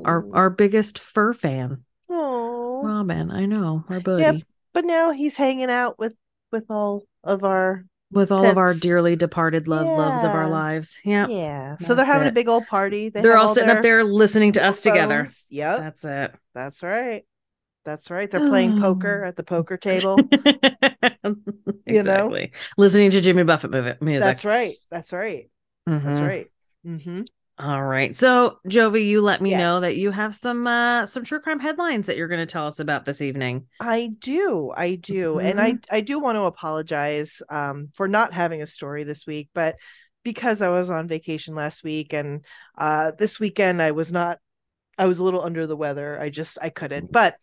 Our 0.05 0.25
our 0.35 0.49
biggest 0.49 0.99
fur 0.99 1.33
fan, 1.33 1.83
Oh. 2.09 2.81
Robin. 2.83 3.31
I 3.31 3.45
know, 3.45 3.83
our 3.89 3.99
buddy. 3.99 4.21
Yep. 4.23 4.35
But 4.73 4.85
now 4.85 5.11
he's 5.11 5.37
hanging 5.37 5.69
out 5.69 5.99
with 5.99 6.13
with 6.51 6.65
all 6.69 7.03
of 7.23 7.43
our 7.43 7.85
With 8.11 8.31
all 8.31 8.45
of 8.45 8.57
our 8.57 8.73
dearly 8.73 9.15
departed 9.15 9.67
love 9.67 9.85
loves 9.87 10.23
of 10.23 10.31
our 10.31 10.47
lives. 10.49 10.97
Yeah. 11.03 11.27
yeah. 11.27 11.77
So 11.81 11.95
they're 11.95 12.05
having 12.05 12.27
it. 12.27 12.31
a 12.31 12.33
big 12.33 12.47
old 12.49 12.67
party. 12.67 13.09
They 13.09 13.21
are 13.27 13.37
all 13.37 13.47
sitting 13.47 13.69
up 13.69 13.81
there 13.81 14.03
listening 14.03 14.51
to 14.53 14.63
us 14.63 14.81
together. 14.81 15.25
phones. 15.25 15.45
Yep. 15.49 15.79
That's 15.79 16.05
it. 16.05 16.35
That's 16.53 16.83
right. 16.83 17.25
That's 17.85 18.09
right. 18.09 18.29
They're 18.31 18.49
playing 18.49 18.79
poker 18.79 19.23
at 19.25 19.35
the 19.35 19.43
poker 19.43 19.75
table. 19.77 20.17
exactly. 21.85 22.51
Listening 22.77 23.11
to 23.11 23.21
Jimmy 23.21 23.43
Buffett 23.43 23.71
movie 23.71 23.93
music. 24.01 24.21
That's 24.23 24.45
right. 24.45 24.73
That's 24.91 25.11
right. 25.11 25.49
That's 25.85 26.03
Mhm. 26.19 26.27
right. 26.27 26.51
Mm-hmm. 26.87 27.21
All 27.59 27.83
right. 27.83 28.17
So, 28.17 28.57
Jovie, 28.67 29.05
you 29.05 29.21
let 29.21 29.41
me 29.41 29.53
know 29.53 29.79
that 29.79 29.95
you 29.95 30.09
have 30.09 30.33
some 30.33 30.65
uh 30.65 31.05
some 31.05 31.23
true 31.23 31.39
crime 31.39 31.59
headlines 31.59 32.07
that 32.07 32.17
you're 32.17 32.27
going 32.27 32.45
to 32.45 32.51
tell 32.51 32.65
us 32.65 32.79
about 32.79 33.05
this 33.05 33.21
evening. 33.21 33.67
I 33.79 34.09
do. 34.19 34.71
I 34.75 34.95
do. 34.95 35.37
And 35.37 35.61
I 35.61 35.73
Mm-hmm. 35.73 35.95
I 35.95 36.01
do 36.01 36.19
want 36.19 36.35
to 36.37 36.43
apologize 36.43 37.41
um 37.49 37.89
for 37.93 38.07
not 38.07 38.33
having 38.33 38.63
a 38.63 38.67
story 38.67 39.03
this 39.03 39.27
week, 39.27 39.49
but 39.53 39.75
because 40.23 40.61
I 40.61 40.69
was 40.69 40.89
on 40.89 41.07
vacation 41.07 41.53
last 41.53 41.83
week 41.83 42.11
and 42.13 42.43
uh 42.77 43.11
this 43.19 43.39
weekend 43.39 43.81
I 43.81 43.91
was 43.91 44.11
not 44.11 44.39
I 44.97 45.05
was 45.05 45.19
a 45.19 45.23
little 45.23 45.43
under 45.43 45.67
the 45.67 45.77
weather. 45.77 46.19
I 46.19 46.29
just 46.29 46.57
I 46.59 46.69
couldn't. 46.69 47.11
But 47.11 47.35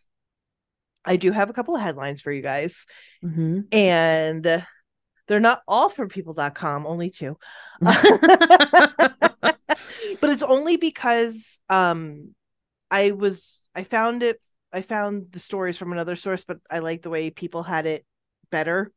I 1.05 1.15
do 1.15 1.31
have 1.31 1.49
a 1.49 1.53
couple 1.53 1.75
of 1.75 1.81
headlines 1.81 2.21
for 2.21 2.31
you 2.31 2.41
guys. 2.41 2.85
Mm-hmm. 3.23 3.61
And 3.71 4.65
they're 5.31 5.39
not 5.39 5.61
all 5.65 5.87
from 5.87 6.09
people.com, 6.09 6.85
only 6.85 7.09
two. 7.09 7.37
but 7.79 9.55
it's 10.23 10.43
only 10.43 10.75
because 10.75 11.61
um 11.69 12.35
I 12.91 13.11
was 13.11 13.63
I 13.73 13.85
found 13.85 14.23
it 14.23 14.41
I 14.73 14.81
found 14.81 15.27
the 15.31 15.39
stories 15.39 15.77
from 15.77 15.93
another 15.93 16.17
source, 16.17 16.43
but 16.43 16.57
I 16.69 16.79
like 16.79 17.01
the 17.01 17.09
way 17.09 17.29
people 17.29 17.63
had 17.63 17.85
it 17.85 18.05
better. 18.49 18.91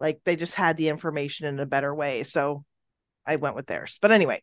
Like 0.00 0.18
they 0.24 0.34
just 0.34 0.54
had 0.54 0.76
the 0.76 0.88
information 0.88 1.46
in 1.46 1.60
a 1.60 1.66
better 1.66 1.94
way. 1.94 2.24
So 2.24 2.64
I 3.24 3.36
went 3.36 3.54
with 3.54 3.68
theirs. 3.68 4.00
But 4.02 4.10
anyway, 4.10 4.42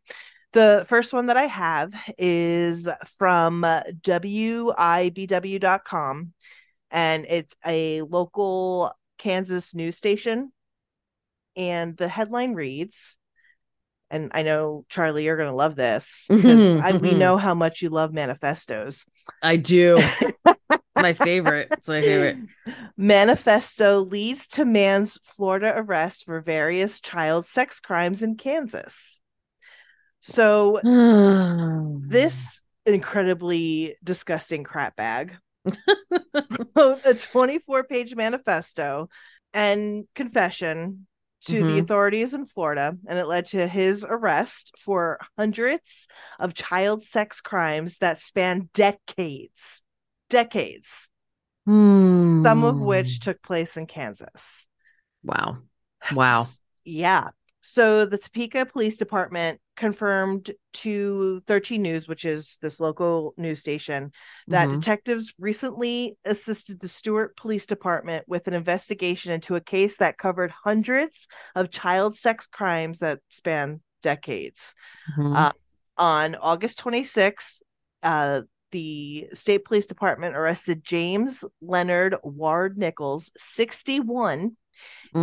the 0.54 0.86
first 0.88 1.12
one 1.12 1.26
that 1.26 1.36
I 1.36 1.48
have 1.48 1.92
is 2.18 2.88
from 3.18 3.64
WIBW.com 3.64 4.74
and 6.90 7.26
it's 7.28 7.54
a 7.66 8.02
local 8.04 8.94
Kansas 9.18 9.76
news 9.76 9.98
station. 9.98 10.53
And 11.56 11.96
the 11.98 12.08
headline 12.08 12.54
reads, 12.54 13.18
and 14.10 14.32
I 14.34 14.44
know 14.44 14.86
Charlie, 14.90 15.26
you're 15.26 15.38
gonna 15.38 15.56
love 15.56 15.76
this 15.76 16.26
because 16.28 16.76
I 16.82 16.94
we 16.94 17.14
Mhm. 17.14 17.20
know 17.20 17.38
how 17.38 17.54
much 17.54 17.82
you 17.82 17.90
love 17.90 18.14
manifestos. 18.14 19.06
I 19.42 19.58
do. 19.58 20.00
my 20.96 21.14
favorite. 21.14 21.70
It's 21.78 21.88
my 21.88 22.02
favorite. 22.02 22.38
Manifesto 22.96 24.02
leads 24.02 24.48
to 24.50 24.66
man's 24.66 25.18
Florida 25.24 25.74
arrest 25.76 26.26
for 26.26 26.42
various 26.42 27.00
child 27.00 27.46
sex 27.46 27.80
crimes 27.80 28.22
in 28.24 28.36
Kansas. 28.36 29.20
So 30.22 30.82
this 32.08 32.62
incredibly 32.86 33.96
disgusting 34.04 34.64
crap 34.64 34.96
bag 34.96 35.38
a 36.76 37.14
24 37.14 37.84
page 37.86 38.16
manifesto 38.16 39.10
and 39.54 40.06
confession 40.16 41.08
to 41.46 41.64
the 41.64 41.78
Mhm. 41.78 41.84
authorities 41.84 42.34
in 42.34 42.46
Florida, 42.46 42.98
and 43.08 43.20
it 43.20 43.26
led 43.26 43.46
to 43.48 43.68
his 43.68 44.06
arrest 44.08 44.72
for 44.80 45.20
hundreds 45.38 46.08
of 46.40 46.54
child 46.54 47.04
sex 47.04 47.42
crimes 47.42 47.98
that 47.98 48.20
span 48.20 48.70
decades. 48.74 49.82
Decades, 50.30 51.10
some 51.66 52.64
of 52.64 52.78
Hmm. 52.78 52.86
which 52.86 53.20
took 53.20 53.42
place 53.42 53.78
in 53.78 53.86
Kansas. 53.88 54.68
Wow. 55.24 55.60
Wow. 56.12 56.48
Yeah. 56.86 57.30
So 57.62 58.06
the 58.06 58.18
Topeka 58.18 58.66
Police 58.66 58.98
Department 58.98 59.62
confirmed 59.76 60.52
to 60.74 61.42
13 61.48 61.82
News, 61.82 62.08
which 62.08 62.26
is 62.26 62.58
this 62.62 62.80
local 62.80 63.34
news 63.38 63.60
station, 63.60 64.12
that 64.48 64.68
Mhm. 64.68 64.80
detectives 64.80 65.34
recently 65.40 66.18
assisted 66.26 66.80
the 66.80 66.88
Stewart 66.90 67.36
Police 67.38 67.66
Department 67.66 68.28
with 68.28 68.48
an 68.48 68.54
investigation 68.54 69.32
into 69.32 69.56
a 69.56 69.62
case 69.62 69.98
that 69.98 70.18
covered 70.18 70.52
hundreds 70.52 71.28
of 71.56 71.72
child 71.72 72.16
sex 72.16 72.48
crimes 72.48 73.00
that 73.00 73.20
span 73.30 73.82
decades. 74.02 74.76
Mhm. 75.18 75.36
Uh, 75.36 75.52
On 75.96 76.34
August 76.36 76.80
26th, 76.80 77.62
uh, 78.02 78.42
the 78.72 79.30
state 79.34 79.64
police 79.64 79.86
department 79.86 80.36
arrested 80.36 80.84
James 80.84 81.44
Leonard 81.62 82.16
Ward 82.24 82.80
Nichols, 82.80 83.30
61, 83.38 84.58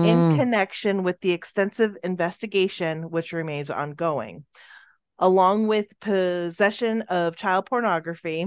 in 0.02 0.22
Mm. 0.22 0.36
connection 0.36 1.02
with 1.02 1.20
the 1.20 1.32
extensive 1.32 1.96
investigation 2.02 3.10
which 3.10 3.32
remains 3.32 3.70
ongoing. 3.70 4.44
Along 5.18 5.66
with 5.66 5.98
possession 6.00 7.02
of 7.02 7.36
child 7.36 7.66
pornography, 7.66 8.46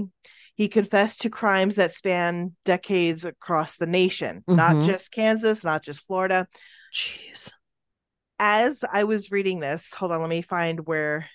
he 0.56 0.68
confessed 0.68 1.20
to 1.20 1.30
crimes 1.30 1.76
that 1.76 1.92
span 1.92 2.54
decades 2.64 3.24
across 3.24 3.76
the 3.76 3.86
nation, 3.86 4.44
not 4.48 4.76
Mhm. 4.76 4.84
just 4.84 5.12
Kansas, 5.12 5.64
not 5.64 5.84
just 5.84 6.00
Florida. 6.06 6.48
Jeez. 6.92 7.52
As 8.38 8.84
I 8.92 9.04
was 9.04 9.30
reading 9.30 9.60
this, 9.60 9.94
hold 9.94 10.12
on, 10.12 10.20
let 10.20 10.28
me 10.30 10.42
find 10.42 10.86
where 10.86 11.28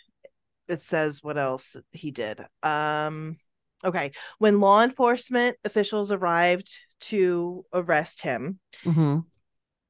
it 0.68 0.82
says 0.82 1.24
what 1.24 1.38
else 1.38 1.76
he 1.92 2.12
did. 2.12 2.46
Um 2.64 3.38
okay, 3.84 4.12
when 4.38 4.60
law 4.60 4.84
enforcement 4.84 5.58
officials 5.64 6.12
arrived 6.12 6.70
to 7.02 7.66
arrest 7.74 8.22
him, 8.22 8.60
Mhm. 8.86 9.26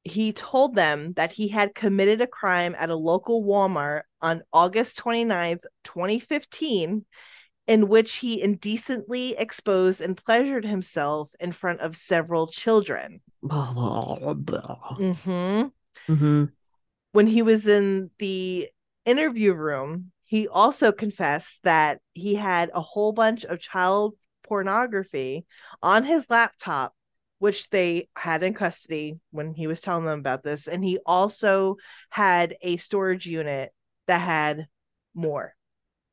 He 0.04 0.32
told 0.32 0.74
them 0.74 1.12
that 1.14 1.32
he 1.32 1.48
had 1.48 1.74
committed 1.74 2.20
a 2.20 2.26
crime 2.26 2.74
at 2.78 2.90
a 2.90 2.96
local 2.96 3.44
Walmart 3.44 4.02
on 4.22 4.42
August 4.52 4.96
29th, 4.96 5.64
2015, 5.84 7.04
in 7.66 7.88
which 7.88 8.16
he 8.16 8.42
indecently 8.42 9.36
exposed 9.36 10.00
and 10.00 10.16
pleasured 10.16 10.64
himself 10.64 11.30
in 11.38 11.52
front 11.52 11.80
of 11.80 11.96
several 11.96 12.48
children. 12.48 13.20
Blah, 13.42 13.72
blah, 13.74 14.34
blah. 14.34 14.94
hmm 14.96 15.62
Mhm. 16.08 16.52
When 17.12 17.26
he 17.26 17.42
was 17.42 17.66
in 17.66 18.10
the 18.18 18.68
interview 19.04 19.52
room, 19.52 20.12
he 20.24 20.48
also 20.48 20.92
confessed 20.92 21.60
that 21.64 22.00
he 22.14 22.34
had 22.36 22.70
a 22.72 22.80
whole 22.80 23.12
bunch 23.12 23.44
of 23.44 23.60
child 23.60 24.14
pornography 24.44 25.46
on 25.82 26.04
his 26.04 26.26
laptop 26.30 26.94
which 27.40 27.68
they 27.70 28.08
had 28.14 28.44
in 28.44 28.54
custody 28.54 29.18
when 29.32 29.54
he 29.54 29.66
was 29.66 29.80
telling 29.80 30.04
them 30.04 30.20
about 30.20 30.44
this. 30.44 30.68
And 30.68 30.84
he 30.84 30.98
also 31.04 31.76
had 32.10 32.54
a 32.62 32.76
storage 32.76 33.26
unit 33.26 33.72
that 34.06 34.20
had 34.20 34.68
more, 35.14 35.54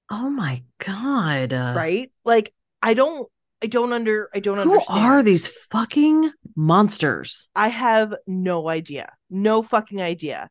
Oh 0.10 0.30
my 0.30 0.64
god. 0.80 1.52
Right? 1.52 2.12
Like, 2.26 2.54
I 2.82 2.94
don't, 2.94 3.30
I 3.62 3.68
don't 3.68 3.92
under, 3.92 4.30
I 4.34 4.40
don't 4.40 4.58
Who 4.58 4.72
understand. 4.72 5.00
are 5.06 5.22
these 5.22 5.48
fucking 5.70 6.32
monsters? 6.56 7.50
I 7.54 7.68
have 7.68 8.16
no 8.26 8.70
idea, 8.70 9.12
no 9.30 9.62
fucking 9.64 10.02
idea. 10.02 10.50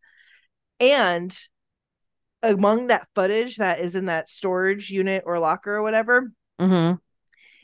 And 0.78 1.35
among 2.42 2.88
that 2.88 3.09
footage 3.14 3.56
that 3.56 3.80
is 3.80 3.95
in 3.95 4.06
that 4.06 4.28
storage 4.28 4.90
unit 4.90 5.23
or 5.26 5.38
locker 5.38 5.75
or 5.75 5.83
whatever, 5.83 6.30
Mhm. 6.61 6.99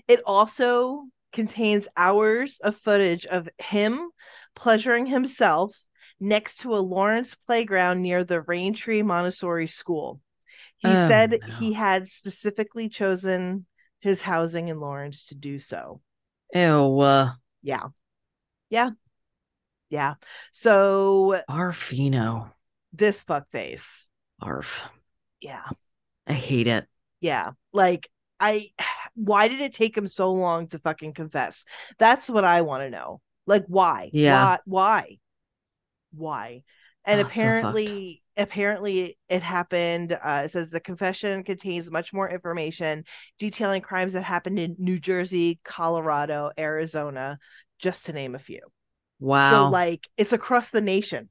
It 0.09 0.21
also 0.26 1.04
contains 1.32 1.88
hours 1.96 2.58
of 2.62 2.76
footage 2.76 3.26
of 3.26 3.48
him 3.58 4.10
pleasuring 4.54 5.06
himself 5.06 5.74
next 6.20 6.58
to 6.58 6.74
a 6.74 6.78
Lawrence 6.78 7.34
playground 7.46 8.02
near 8.02 8.24
the 8.24 8.40
Raintree 8.42 9.04
Montessori 9.04 9.66
School. 9.66 10.20
He 10.78 10.88
Oh, 10.88 11.08
said 11.08 11.38
no. 11.40 11.54
he 11.58 11.72
had 11.72 12.08
specifically 12.08 12.88
chosen 12.88 13.66
his 14.00 14.20
housing 14.20 14.68
in 14.68 14.80
Lawrence 14.80 15.26
to 15.26 15.34
do 15.34 15.58
so. 15.58 16.00
Ew. 16.54 17.00
Uh, 17.00 17.32
Yeah. 17.62 17.86
Yeah. 18.68 18.90
Yeah. 19.88 20.14
So 20.52 21.40
Arfino. 21.48 22.50
this 22.92 23.22
fuckface. 23.22 24.06
Arf. 24.40 24.84
Yeah. 25.40 25.64
I 26.26 26.32
hate 26.32 26.66
it. 26.66 26.86
Yeah. 27.20 27.50
Like 27.72 28.08
I 28.40 28.70
why 29.14 29.49
did 29.49 29.61
it 29.61 29.73
take 29.73 29.97
him 29.97 30.09
so 30.09 30.33
long 30.33 30.69
to 30.69 30.78
fucking 30.78 31.14
confess? 31.14 31.64
That's 31.99 32.28
what 32.28 32.45
I 32.45 32.62
want 32.62 32.83
to 32.85 32.90
know. 32.90 33.21
Like 33.47 33.64
why? 33.66 34.11
Yeah. 34.12 34.57
Why 34.64 35.19
why? 36.12 36.62
And 37.04 37.21
Oh, 37.21 37.21
it's 37.21 37.35
so 37.35 37.40
apparently 37.40 38.23
apparently 38.37 39.19
it 39.28 39.42
happened 39.42 40.12
uh 40.12 40.42
it 40.45 40.50
says 40.50 40.71
the 40.71 40.81
confession 40.81 41.45
contains 41.45 41.90
much 41.90 42.12
more 42.14 42.31
information 42.31 43.04
detailing 43.38 43.83
crimes 43.83 44.14
that 44.14 44.23
happened 44.23 44.59
in 44.59 44.76
New 44.78 44.99
Jersey, 44.99 45.61
Colorado, 45.64 46.50
Arizona, 46.59 47.38
just 47.78 48.07
to 48.07 48.12
name 48.12 48.35
a 48.35 48.38
few. 48.38 48.61
Wow. 49.21 49.66
So 49.66 49.71
like 49.71 50.09
it's 50.16 50.33
across 50.33 50.71
the 50.71 50.81
nation. 50.81 51.28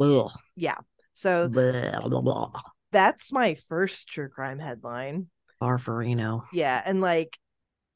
Ugh. 0.00 0.30
Yeah. 0.56 0.78
So 1.14 1.48
Blah, 1.48 2.00
blah, 2.08 2.20
blah. 2.20 2.52
that's 2.92 3.32
my 3.32 3.56
first 3.68 4.08
true 4.08 4.28
crime 4.28 4.58
headline. 4.58 5.28
Arfarino. 5.64 6.44
Yeah, 6.52 6.80
and 6.84 7.00
like 7.00 7.36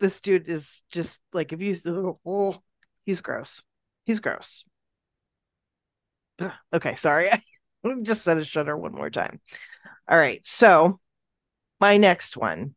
this 0.00 0.20
dude 0.20 0.48
is 0.48 0.82
just 0.90 1.20
like 1.32 1.52
if 1.52 1.60
you 1.60 1.76
oh, 2.24 2.62
he's 3.04 3.20
gross. 3.20 3.62
He's 4.04 4.20
gross. 4.20 4.64
Okay, 6.72 6.96
sorry. 6.96 7.30
I 7.32 7.42
just 8.02 8.22
said 8.22 8.38
a 8.38 8.44
shudder 8.44 8.76
one 8.76 8.92
more 8.92 9.10
time. 9.10 9.40
All 10.08 10.18
right. 10.18 10.40
So 10.44 11.00
my 11.80 11.96
next 11.96 12.36
one. 12.36 12.74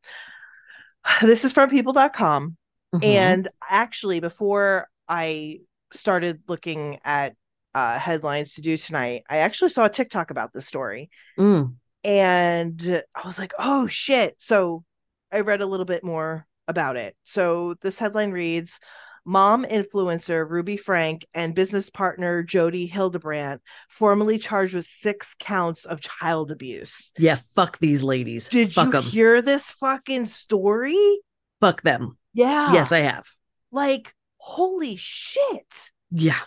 This 1.22 1.44
is 1.46 1.52
from 1.52 1.70
people.com. 1.70 2.58
Mhm. 2.94 3.04
And 3.04 3.48
actually, 3.68 4.20
before 4.20 4.88
I 5.08 5.62
started 5.92 6.42
looking 6.48 7.00
at 7.04 7.36
uh, 7.74 7.98
headlines 7.98 8.54
to 8.54 8.62
do 8.62 8.78
tonight, 8.78 9.24
I 9.30 9.38
actually 9.38 9.70
saw 9.70 9.86
a 9.86 9.90
TikTok 9.90 10.30
about 10.30 10.54
this 10.54 10.68
story 10.68 11.10
Mm. 11.40 11.76
And 12.04 13.04
I 13.16 13.28
was 13.28 13.38
like, 13.38 13.54
oh 13.60 13.88
shit. 13.88 14.36
So 14.40 14.84
I 15.32 15.42
read 15.42 15.62
a 15.62 15.66
little 15.66 15.86
bit 15.86 16.04
more 16.04 16.48
about 16.68 16.98
it. 16.98 17.16
So 17.24 17.76
this 17.82 18.00
headline 18.00 18.32
reads 18.32 18.80
Mom 19.24 19.66
influencer 19.66 20.50
Ruby 20.50 20.78
Franke 20.78 21.28
and 21.34 21.54
business 21.54 21.90
partner 21.90 22.42
Jodi 22.42 22.88
Hildebrandt 22.88 23.62
formally 23.88 24.40
charged 24.40 24.74
with 24.74 24.88
six 24.88 25.36
counts 25.40 25.86
of 25.86 26.02
child 26.02 26.52
abuse. 26.52 27.12
Yeah, 27.18 27.36
fuck 27.36 27.78
these 27.78 28.02
ladies. 28.02 28.48
Did 28.50 28.74
fuck 28.74 28.88
you 28.88 28.92
them. 28.94 29.04
hear 29.04 29.42
this 29.42 29.72
fucking 29.72 30.26
story? 30.26 31.20
Fuck 31.60 31.84
them. 31.84 32.18
Yeah. 32.34 32.74
Yes, 32.74 32.92
I 32.92 33.00
have. 33.00 33.28
like 33.72 34.16
holy 34.38 34.96
shit. 34.96 35.92
Yeah. 36.10 36.40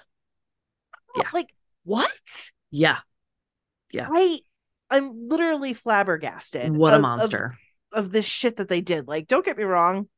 Yeah. 1.16 1.28
Like 1.32 1.54
what? 1.84 2.10
Yeah. 2.72 2.98
Yeah. 3.92 4.08
I 4.12 4.40
I'm 4.90 5.28
literally 5.28 5.72
flabbergasted. 5.72 6.70
What 6.76 6.92
a 6.92 6.96
of- 6.96 6.98
of- 6.98 7.02
monster. 7.02 7.58
of 7.92 8.10
this 8.10 8.24
shit 8.26 8.56
that 8.56 8.68
they 8.68 8.80
did. 8.80 9.06
Like, 9.08 9.26
don't 9.28 9.44
get 9.44 9.56
me 9.56 9.64
wrong. 9.64 10.08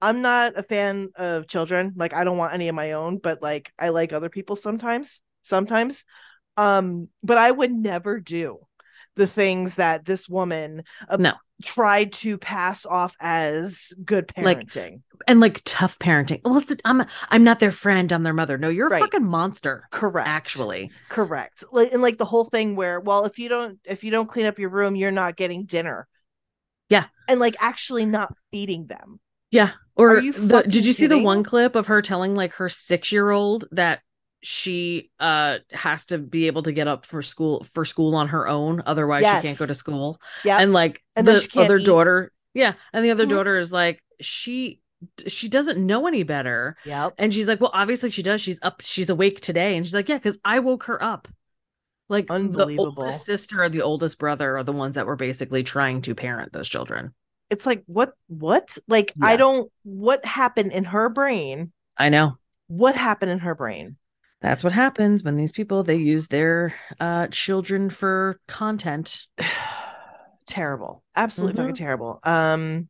I'm 0.00 0.20
not 0.20 0.58
a 0.58 0.62
fan 0.62 1.08
of 1.16 1.46
children. 1.46 1.92
Like, 1.96 2.12
I 2.12 2.24
don't 2.24 2.36
want 2.36 2.52
any 2.52 2.68
of 2.68 2.74
my 2.74 2.92
own, 2.92 3.18
but 3.18 3.40
like 3.40 3.72
I 3.78 3.88
like 3.90 4.12
other 4.12 4.28
people 4.28 4.56
sometimes. 4.56 5.20
Sometimes. 5.44 6.04
Um, 6.56 7.08
but 7.22 7.38
I 7.38 7.50
would 7.50 7.72
never 7.72 8.20
do 8.20 8.58
the 9.16 9.26
things 9.26 9.76
that 9.76 10.04
this 10.04 10.28
woman 10.28 10.82
uh, 11.08 11.16
No. 11.18 11.34
tried 11.62 12.12
to 12.14 12.36
pass 12.38 12.84
off 12.84 13.14
as 13.20 13.92
good 14.04 14.30
Like, 14.36 14.66
parenting. 14.68 15.02
and 15.28 15.40
like 15.40 15.60
tough 15.64 15.98
parenting. 15.98 16.40
Well, 16.44 16.58
it's, 16.58 16.74
I'm 16.84 17.04
I'm 17.28 17.44
not 17.44 17.60
their 17.60 17.70
friend. 17.70 18.12
I'm 18.12 18.22
their 18.24 18.32
mother. 18.34 18.58
No, 18.58 18.68
you're 18.68 18.92
a 18.92 18.98
fucking 18.98 19.24
monster. 19.24 19.88
Correct. 19.92 20.28
Actually, 20.28 20.90
Correct. 21.08 21.64
Like 21.72 21.92
and 21.92 22.02
like 22.02 22.18
the 22.18 22.24
whole 22.24 22.44
thing 22.46 22.74
where, 22.76 22.98
well, 23.00 23.24
if 23.24 23.38
you 23.38 23.48
don't 23.48 23.78
if 23.84 24.02
you 24.04 24.10
don't 24.10 24.28
clean 24.30 24.46
up 24.46 24.58
your 24.58 24.70
room, 24.70 24.96
you're 24.96 25.10
not 25.12 25.36
getting 25.36 25.64
dinner. 25.64 26.08
Yeah. 26.88 27.04
And 27.28 27.40
like 27.40 27.56
actually 27.60 28.06
not 28.06 28.34
feeding 28.50 28.86
them. 28.86 29.20
yeah. 29.50 29.70
Or 29.96 30.20
the, 30.20 30.64
did 30.68 30.84
you 30.84 30.92
see 30.92 31.06
the 31.06 31.18
one 31.22 31.44
clip 31.44 31.76
of 31.76 31.86
her 31.86 32.02
telling 32.02 32.34
like 32.34 32.54
her 32.54 32.68
six 32.68 33.12
year 33.12 33.30
old 33.30 33.66
that 33.70 34.00
she 34.44 35.10
uh 35.20 35.58
has 35.72 36.06
to 36.06 36.18
be 36.18 36.46
able 36.48 36.62
to 36.64 36.72
get 36.72 36.86
up 36.88 37.06
for 37.06 37.22
school 37.22 37.64
for 37.64 37.84
school 37.84 38.14
on 38.14 38.28
her 38.28 38.46
own, 38.48 38.82
otherwise 38.86 39.30
she 39.30 39.40
can't 39.40 39.58
go 39.58 39.66
to 39.66 39.74
school. 39.74 40.20
Yeah. 40.44 40.58
And 40.58 40.72
like 40.72 41.02
And 41.16 41.26
the 41.26 41.48
other 41.56 41.78
eat. 41.78 41.86
daughter, 41.86 42.32
yeah, 42.54 42.74
and 42.92 43.04
the 43.04 43.10
other 43.10 43.26
Mhm. 43.26 43.30
daughter 43.30 43.58
is 43.58 43.72
like 43.72 44.02
she 44.20 44.80
she 45.26 45.48
doesn't 45.48 45.84
know 45.84 46.06
any 46.06 46.22
better. 46.22 46.76
yeah 46.84 47.10
And 47.18 47.34
she's 47.34 47.48
like, 47.48 47.60
well, 47.60 47.70
obviously 47.74 48.10
she 48.10 48.22
does. 48.22 48.40
She's 48.40 48.58
up. 48.62 48.80
She's 48.82 49.10
awake 49.10 49.40
today. 49.40 49.76
And 49.76 49.84
she's 49.86 49.94
like, 49.94 50.08
yeah, 50.08 50.16
because 50.16 50.38
I 50.44 50.60
woke 50.60 50.84
her 50.84 51.02
up. 51.02 51.28
Like 52.08 52.26
the 52.28 52.34
Unbelievable. 52.34 52.94
oldest 52.98 53.24
sister 53.26 53.62
or 53.62 53.68
the 53.70 53.82
oldest 53.82 54.18
brother 54.18 54.56
are 54.58 54.62
the 54.62 54.72
ones 54.72 54.94
that 54.96 55.06
were 55.06 55.16
basically 55.16 55.62
trying 55.62 56.02
to 56.02 56.14
parent 56.14 56.52
those 56.52 56.68
children. 56.68 57.14
it's 57.50 57.66
like 57.66 57.82
what 57.86 58.12
what 58.28 58.76
like 58.88 59.12
i 59.20 59.36
don't 59.36 59.70
what 59.84 60.24
happened 60.24 60.72
in 60.72 60.84
her 60.84 61.08
brain 61.10 61.72
I 61.96 62.08
know. 62.08 62.38
what 62.68 62.94
happened 62.96 63.30
in 63.30 63.38
her 63.40 63.54
brain 63.54 63.96
That's 64.44 64.62
what 64.62 64.74
happens 64.74 65.24
when 65.24 65.36
these 65.38 65.52
people 65.52 65.82
they 65.82 65.96
use 65.96 66.28
their 66.28 66.74
uh 67.00 67.28
children 67.28 67.88
for 67.88 68.38
content. 68.46 69.26
terrible 70.46 71.02
absolutely 71.16 71.54
fucking 71.54 71.72
Mhm. 71.72 71.78
terrible 71.78 72.20
um 72.22 72.88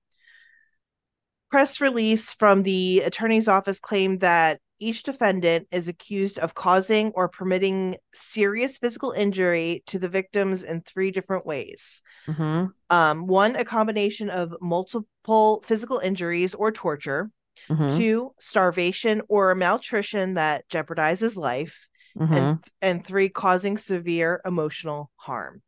press 1.53 1.81
release 1.81 2.33
from 2.33 2.65
the 2.65 3.03
attorney's 3.03 3.47
office 3.47 3.79
claimed 3.79 4.19
that 4.21 4.59
each 4.81 5.05
defendant 5.05 5.69
is 5.71 5.87
accused 5.87 6.37
of 6.41 6.55
causing 6.57 7.13
or 7.15 7.29
permitting 7.29 7.97
serious 8.13 8.77
physical 8.77 9.13
injury 9.13 9.85
to 9.87 10.01
the 10.01 10.09
victims 10.09 10.65
in 10.65 10.81
three 10.83 11.13
different 11.13 11.47
ways 11.47 12.03
Mhm. 12.27 12.73
um 12.91 13.27
one 13.29 13.55
a 13.55 13.65
combination 13.65 14.29
of 14.31 14.57
multiple 14.61 15.63
physical 15.65 15.99
injuries 15.99 16.55
or 16.55 16.73
torture 16.73 17.31
Mhm. 17.71 17.97
two 17.97 18.35
starvation 18.41 19.23
or 19.29 19.55
malnutrition 19.55 20.35
that 20.35 20.69
jeopardizes 20.69 21.37
life 21.37 21.75
Mhm. 22.19 22.37
and 22.37 22.59
and 22.83 23.07
three 23.07 23.29
causing 23.29 23.77
severe 23.79 24.41
emotional 24.45 25.11
harm 25.17 25.63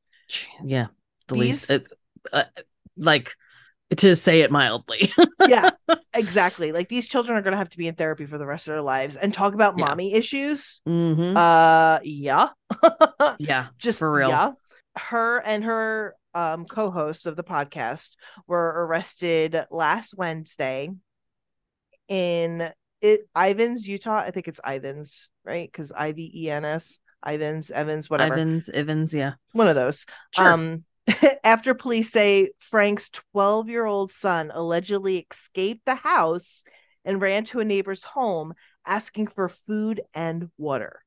yeah, 0.64 0.86
the 1.28 1.34
least 1.36 1.70
it, 1.70 1.86
uh, 2.32 2.44
like 2.96 3.34
to 3.96 4.14
say 4.16 4.40
it 4.40 4.50
mildly. 4.50 5.12
yeah 5.46 5.70
exactly 6.14 6.72
like 6.72 6.88
these 6.88 7.06
children 7.06 7.36
are 7.38 7.42
going 7.42 7.52
to 7.52 7.58
have 7.58 7.68
to 7.70 7.78
be 7.78 7.86
in 7.86 7.94
therapy 7.94 8.26
for 8.26 8.38
the 8.38 8.46
rest 8.46 8.66
of 8.66 8.72
their 8.72 8.82
lives 8.82 9.14
and 9.16 9.32
talk 9.32 9.54
about 9.54 9.78
Yeah. 9.78 9.84
mommy 9.86 10.14
issues 10.14 10.80
Mhm. 10.88 11.36
uh 11.36 12.00
yeah 12.02 12.48
yeah, 13.38 13.68
just 13.78 13.98
for 14.00 14.12
real. 14.12 14.28
yeah 14.28 14.52
her 14.96 15.38
and 15.44 15.62
her 15.64 16.16
um 16.34 16.64
co-hosts 16.64 17.26
of 17.26 17.36
the 17.36 17.44
podcast 17.44 18.16
were 18.46 18.86
arrested 18.86 19.56
last 19.70 20.14
wednesday 20.16 20.90
in 22.08 22.70
it 23.00 23.28
ivans 23.34 23.86
utah 23.86 24.18
i 24.18 24.30
think 24.30 24.48
it's 24.48 24.60
ivans 24.64 25.30
right 25.44 25.70
because 25.70 25.92
i-v-e-n-s 25.92 26.98
ivans 27.22 27.70
evans 27.70 28.08
whatever 28.08 28.34
Ivans, 28.34 28.70
Ivans, 28.72 29.12
yeah. 29.14 29.32
one 29.52 29.68
of 29.68 29.74
those 29.74 30.04
Sure. 30.30 30.48
um 30.52 30.84
after 31.44 31.74
police 31.74 32.10
say 32.10 32.50
franke's 32.58 33.10
12 33.32 33.68
year 33.68 33.84
old 33.86 34.10
son 34.12 34.50
allegedly 34.54 35.26
escaped 35.30 35.82
the 35.86 35.94
house 35.94 36.64
and 37.04 37.20
ran 37.20 37.44
to 37.44 37.60
a 37.60 37.64
neighbor's 37.64 38.02
home 38.02 38.54
asking 38.84 39.26
for 39.28 39.48
food 39.48 40.00
and 40.14 40.50
water 40.58 41.02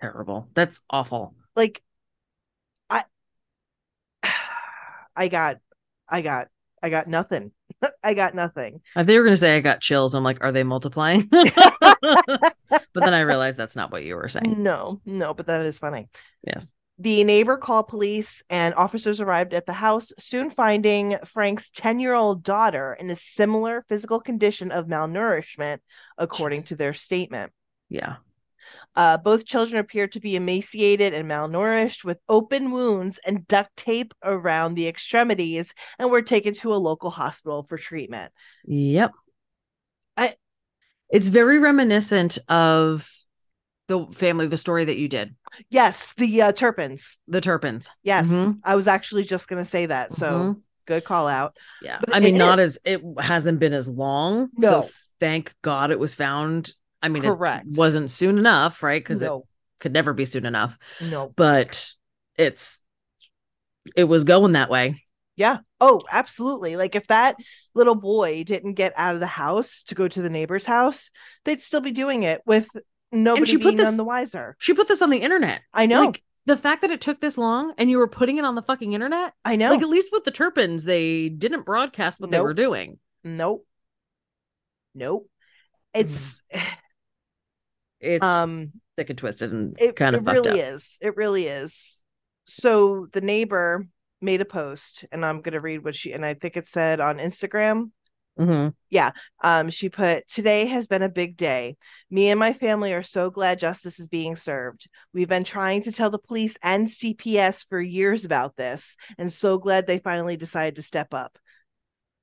Terrible. 0.00 0.48
That's 0.54 0.80
awful. 0.90 1.34
like 1.56 1.82
i 2.90 3.04
i 5.16 5.28
got 5.28 5.58
i 6.08 6.20
got 6.20 6.48
i 6.86 6.88
got 6.90 7.08
nothing 7.08 7.50
i 8.02 8.14
got 8.14 8.34
nothing 8.34 8.80
you 8.96 9.18
were 9.18 9.24
going 9.24 9.32
to 9.32 9.36
say 9.36 9.56
I 9.56 9.60
got 9.60 9.80
chills. 9.80 10.14
I'm 10.14 10.22
like, 10.24 10.38
are 10.44 10.52
they 10.52 10.62
multiplying? 10.62 11.28
but 11.30 12.54
then 12.94 13.14
I 13.14 13.20
realized 13.20 13.56
that's 13.56 13.76
not 13.76 13.90
what 13.92 14.04
you 14.04 14.16
were 14.16 14.28
saying. 14.28 14.62
no 14.62 15.00
no 15.04 15.34
but 15.34 15.46
that 15.46 15.62
is 15.62 15.78
funny 15.78 16.08
Yes. 16.46 16.72
the 16.98 17.24
neighbor 17.24 17.56
called 17.56 17.88
police 17.88 18.42
and 18.50 18.74
officers 18.74 19.20
arrived 19.20 19.54
at 19.54 19.66
the 19.66 19.72
house 19.72 20.12
soon 20.18 20.50
finding 20.50 21.16
franke's 21.24 21.70
10 21.70 21.98
year 22.00 22.14
old 22.14 22.42
daughter 22.42 22.96
in 22.98 23.10
a 23.10 23.16
similar 23.16 23.84
physical 23.88 24.20
condition 24.20 24.70
of 24.70 24.86
malnourishment 24.86 25.78
according 26.18 26.62
Jeez. 26.62 26.66
to 26.68 26.76
their 26.76 26.94
statement 26.94 27.52
Yeah. 27.88 28.16
Uh, 28.96 29.16
both 29.16 29.44
children 29.44 29.78
appeared 29.78 30.12
to 30.12 30.20
be 30.20 30.36
emaciated 30.36 31.14
and 31.14 31.28
malnourished 31.28 32.04
with 32.04 32.18
open 32.28 32.70
wounds 32.70 33.18
and 33.26 33.46
duct 33.48 33.74
tape 33.76 34.14
around 34.22 34.74
the 34.74 34.86
extremities 34.88 35.74
and 35.98 36.10
were 36.10 36.22
taken 36.22 36.54
to 36.54 36.72
a 36.74 36.76
local 36.76 37.10
hospital 37.10 37.62
for 37.64 37.76
treatment. 37.78 38.32
Yep. 38.66 39.12
I- 40.16 40.36
it's 41.10 41.28
very 41.28 41.58
reminiscent 41.58 42.38
of 42.48 43.08
the 43.88 44.06
family, 44.12 44.46
the 44.46 44.56
story 44.56 44.84
that 44.86 44.96
you 44.96 45.08
did, 45.08 45.34
Yes, 45.68 46.14
the 46.16 46.42
uh, 46.42 46.52
Turpins. 46.52 47.18
the 47.28 47.40
Turpins. 47.40 47.90
Yes, 48.02 48.26
Mhm. 48.28 48.60
I 48.64 48.74
was 48.76 48.88
actually 48.88 49.24
just 49.24 49.46
going 49.46 49.62
to 49.62 49.68
say 49.70 49.86
that. 49.86 50.14
So 50.14 50.26
Mhm. 50.30 50.62
good 50.86 51.04
call 51.04 51.28
out. 51.28 51.56
Yeah. 51.82 51.98
But 52.00 52.14
I 52.14 52.20
mean, 52.20 52.36
it- 52.36 52.38
not 52.38 52.58
as 52.60 52.78
it 52.84 53.02
hasn't 53.18 53.58
been 53.60 53.72
as 53.74 53.86
long. 53.86 54.48
No. 54.56 54.82
So 54.82 54.88
thank 55.20 55.54
God 55.62 55.90
it 55.90 55.98
was 55.98 56.14
found. 56.14 56.72
I 57.04 57.08
mean, 57.08 57.22
Correct. 57.22 57.66
it 57.70 57.76
wasn't 57.76 58.10
soon 58.10 58.38
enough, 58.38 58.82
right? 58.82 59.00
Because 59.02 59.22
it 59.22 59.30
could 59.80 59.92
never 59.92 60.14
be 60.14 60.24
soon 60.24 60.46
enough. 60.46 60.78
no. 61.02 61.30
But 61.36 61.92
it's 62.36 62.80
it 63.94 64.04
was 64.04 64.24
going 64.24 64.52
that 64.52 64.70
way. 64.70 65.04
Yeah. 65.36 65.58
Oh, 65.80 66.00
absolutely. 66.10 66.76
Like 66.76 66.94
if 66.94 67.06
that 67.08 67.36
little 67.74 67.94
boy 67.94 68.44
didn't 68.44 68.74
get 68.74 68.94
out 68.96 69.14
of 69.14 69.20
the 69.20 69.26
house 69.26 69.82
to 69.88 69.94
go 69.94 70.08
to 70.08 70.22
the 70.22 70.30
neighbor's 70.30 70.64
house, 70.64 71.10
they'd 71.44 71.60
still 71.60 71.80
be 71.82 71.90
doing 71.90 72.22
it 72.22 72.40
with 72.46 72.66
nobody 73.12 73.40
and 73.42 73.48
she 73.48 73.58
put 73.58 73.76
this- 73.76 73.84
none 73.84 73.98
the 73.98 74.04
wiser. 74.04 74.56
She 74.58 74.72
put 74.72 74.88
this 74.88 75.02
on 75.02 75.10
the 75.10 75.18
internet. 75.18 75.60
I 75.74 75.84
know. 75.86 76.06
Like 76.06 76.22
the 76.46 76.56
fact 76.56 76.80
that 76.82 76.90
it 76.90 77.00
took 77.02 77.20
this 77.20 77.36
long 77.36 77.74
and 77.76 77.90
you 77.90 77.98
were 77.98 78.08
putting 78.08 78.38
it 78.38 78.44
on 78.46 78.54
the 78.54 78.62
fucking 78.62 78.94
internet. 78.94 79.34
I 79.44 79.56
know. 79.56 79.68
Like 79.70 79.82
at 79.82 79.88
least 79.88 80.08
with 80.12 80.24
the 80.24 80.30
Turpins, 80.30 80.84
they 80.84 81.28
didn't 81.28 81.66
broadcast 81.66 82.20
what 82.20 82.30
they 82.30 82.40
were 82.40 82.54
doing. 82.54 82.98
nope. 83.22 83.66
Nope. 84.94 85.28
Mm-hmm. 85.94 86.06
It's 86.06 86.40
It's 88.04 88.24
um 88.24 88.72
sick 88.98 89.10
and 89.10 89.18
twisted 89.18 89.52
and 89.52 89.76
it, 89.80 89.96
kind 89.96 90.14
of 90.14 90.26
it 90.26 90.32
really 90.32 90.60
up. 90.60 90.74
is. 90.74 90.98
It 91.00 91.16
really 91.16 91.46
is. 91.46 92.04
So 92.46 93.06
the 93.12 93.20
neighbor 93.20 93.86
made 94.20 94.40
a 94.40 94.44
post 94.44 95.04
and 95.10 95.24
I'm 95.24 95.40
gonna 95.40 95.60
read 95.60 95.84
what 95.84 95.96
she 95.96 96.12
and 96.12 96.24
I 96.24 96.34
think 96.34 96.56
it 96.56 96.68
said 96.68 97.00
on 97.00 97.18
Instagram. 97.18 97.90
Mhm. 98.38 98.74
Yeah. 98.90 99.12
Um, 99.42 99.70
she 99.70 99.88
put, 99.88 100.26
Today 100.28 100.66
has 100.66 100.86
been 100.88 101.02
a 101.02 101.08
big 101.08 101.36
day. 101.36 101.76
Me 102.10 102.30
and 102.30 102.40
my 102.40 102.52
family 102.52 102.92
are 102.92 103.02
so 103.02 103.30
glad 103.30 103.60
justice 103.60 104.00
is 104.00 104.08
being 104.08 104.34
served. 104.34 104.88
We've 105.12 105.28
been 105.28 105.44
trying 105.44 105.82
to 105.82 105.92
tell 105.92 106.10
the 106.10 106.18
police 106.18 106.56
and 106.62 106.88
CPS 106.88 107.64
for 107.68 107.80
years 107.80 108.24
about 108.24 108.56
this, 108.56 108.96
and 109.18 109.32
so 109.32 109.58
glad 109.58 109.86
they 109.86 109.98
finally 109.98 110.36
decided 110.36 110.76
to 110.76 110.82
step 110.82 111.14
up. 111.14 111.38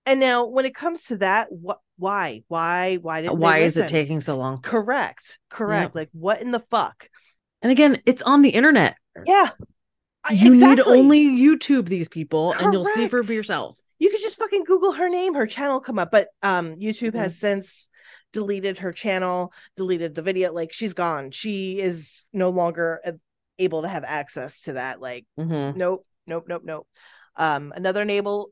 And 0.06 0.20
now, 0.20 0.48
when 0.48 0.66
it 0.66 0.76
comes 0.76 1.04
to 1.06 1.18
that, 1.18 1.48
what, 1.52 1.80
why, 2.02 2.44
why, 2.48 2.96
why 2.96 3.22
didn't 3.22 3.38
Why 3.38 3.60
is 3.60 3.78
it 3.78 3.88
taking 3.88 4.22
so 4.22 4.36
long? 4.38 4.62
Correct, 4.62 5.38
correct. 5.50 5.90
Yep. 5.92 5.96
Like, 5.96 6.10
what 6.14 6.42
in 6.42 6.50
the 6.52 6.64
fuck? 6.72 7.08
And 7.62 7.72
again, 7.72 8.02
it's 8.08 8.24
on 8.24 8.42
the 8.42 8.50
internet. 8.50 8.96
Yeah, 9.26 9.52
You 10.32 10.50
need 10.56 10.80
only 10.80 11.24
YouTube 11.26 11.88
these 11.88 12.10
people 12.10 12.54
and 12.54 12.74
you'll 12.74 12.86
see 12.86 13.08
for 13.08 13.22
yourself. 13.22 13.78
you 14.00 14.10
could 14.10 14.22
just 14.22 14.40
fucking 14.40 14.64
google 14.64 14.94
her 14.94 15.10
name 15.10 15.36
her 15.36 15.46
channel 15.46 15.80
come 15.80 16.00
up 16.00 16.10
but 16.12 16.28
um 16.42 16.76
youtube 16.78 17.14
has 17.14 17.38
since 17.38 17.88
deleted 18.34 18.80
her 18.80 18.92
channel 18.92 19.52
deleted 19.78 20.16
the 20.16 20.24
video 20.24 20.52
like 20.52 20.74
she's 20.74 20.94
gone 20.96 21.30
she 21.30 21.80
is 21.80 22.26
no 22.34 22.50
longer 22.50 23.00
able 23.60 23.84
to 23.84 23.88
have 23.88 24.04
access 24.04 24.62
to 24.62 24.74
that 24.74 25.00
like 25.02 25.26
Mhm. 25.38 25.76
nope 25.76 26.06
nope 26.26 26.46
nope 26.48 26.64
nope 26.66 26.88
um 27.36 27.72
another 27.76 28.04
neighbor 28.06 28.44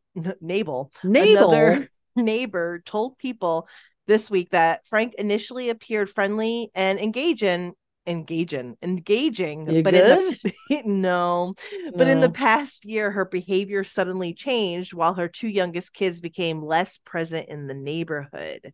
neighbor 0.42 0.84
Navel. 1.04 1.52
another 1.52 1.90
neighbor 2.15 2.82
told 2.86 3.17
people 3.17 3.67
this 4.08 4.30
week 4.30 4.50
that 4.52 4.82
franke 4.89 5.13
initially 5.17 5.69
appeared 5.69 6.10
friendly 6.10 6.69
and 6.74 7.00
engaging 7.00 7.74
engaging 8.08 8.76
engaging 8.82 9.69
You 9.69 9.84
but 9.84 9.93
in 9.93 10.08
the 10.08 10.84
no 10.86 11.54
but 11.93 12.08
in 12.08 12.22
the 12.22 12.30
past 12.30 12.86
year, 12.86 13.12
her 13.12 13.26
behavior 13.26 13.84
suddenly 13.84 14.34
changed 14.34 14.93
while 14.93 15.13
her 15.13 15.28
two 15.28 15.48
youngest 15.48 15.93
kids 15.93 16.22
became 16.22 16.63
less 16.63 16.98
present 16.98 17.50
in 17.50 17.67
the 17.67 17.74
neighborhood. 17.74 18.74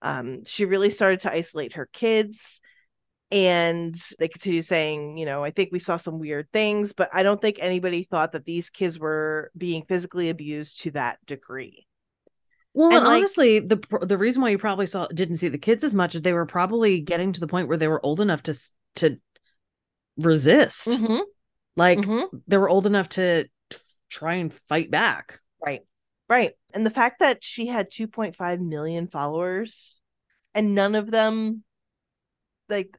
Um, 0.00 0.44
she 0.44 0.64
really 0.64 0.90
started 0.90 1.20
to 1.22 1.32
isolate 1.32 1.74
her 1.74 1.88
kids. 1.92 2.60
And 3.30 3.96
they 4.18 4.28
continue 4.28 4.62
saying, 4.62 5.16
you 5.16 5.24
know, 5.24 5.42
I 5.42 5.52
think 5.52 5.70
we 5.72 5.78
saw 5.78 5.96
some 5.96 6.18
weird 6.18 6.48
things, 6.52 6.92
but 6.92 7.08
I 7.14 7.22
don't 7.22 7.40
think 7.40 7.56
anybody 7.60 8.04
thought 8.04 8.32
that 8.32 8.44
these 8.44 8.68
kids 8.68 8.98
were 8.98 9.50
being 9.56 9.84
physically 9.88 10.28
abused 10.28 10.82
to 10.82 10.90
that 10.90 11.18
degree. 11.24 11.86
Well, 12.74 12.88
And, 12.88 12.96
and 12.98 13.06
like- 13.06 13.16
honestly, 13.18 13.60
the 13.60 13.80
the 14.02 14.16
reason 14.18 14.40
why 14.42 14.50
you 14.50 14.58
probably 14.58 14.86
saw 14.86 15.06
didn't 15.08 15.36
see 15.36 15.48
the 15.48 15.58
kids 15.58 15.84
as 15.84 15.94
much 15.94 16.14
is 16.14 16.22
they 16.22 16.32
were 16.32 16.46
probably 16.46 17.00
getting 17.00 17.32
to 17.32 17.40
the 17.40 17.46
point 17.46 17.68
where 17.68 17.76
they 17.76 17.88
were 17.88 18.04
old 18.04 18.20
enough 18.20 18.42
to 18.44 18.54
to 18.96 19.18
resist. 20.16 20.88
Mhm, 20.88 21.22
Like 21.76 21.98
mhm. 21.98 22.28
they 22.46 22.56
were 22.56 22.68
old 22.68 22.86
enough 22.86 23.08
to 23.10 23.48
try 24.08 24.34
and 24.34 24.52
fight 24.68 24.90
back. 24.90 25.40
Right. 25.64 25.82
Right. 26.28 26.52
And 26.72 26.84
the 26.86 26.90
fact 26.90 27.20
that 27.20 27.38
she 27.42 27.66
had 27.66 27.90
2.5 27.90 28.60
million 28.60 29.06
followers 29.06 29.98
and 30.54 30.74
none 30.74 30.94
of 30.94 31.10
them 31.10 31.64
like 32.68 32.96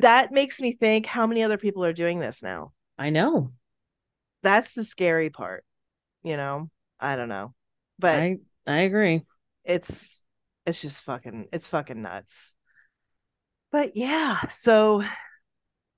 that 0.00 0.32
makes 0.32 0.60
me 0.60 0.72
think 0.72 1.06
how 1.06 1.26
many 1.26 1.42
other 1.42 1.58
people 1.58 1.84
are 1.84 1.92
doing 1.92 2.18
this 2.18 2.42
now. 2.42 2.72
I 2.98 3.10
know. 3.10 3.52
That's 4.42 4.74
the 4.74 4.84
scary 4.84 5.30
part. 5.30 5.64
You 6.22 6.36
know, 6.36 6.70
I 7.00 7.16
don't 7.16 7.28
know. 7.28 7.54
But 7.98 8.20
I 8.20 8.36
I 8.66 8.80
agree. 8.80 9.24
it's 9.64 10.24
it's 10.66 10.80
just 10.80 11.02
fucking 11.02 11.48
it's 11.52 11.68
fucking 11.68 12.02
nuts. 12.02 12.54
But 13.70 13.96
yeah, 13.96 14.40
so 14.48 15.02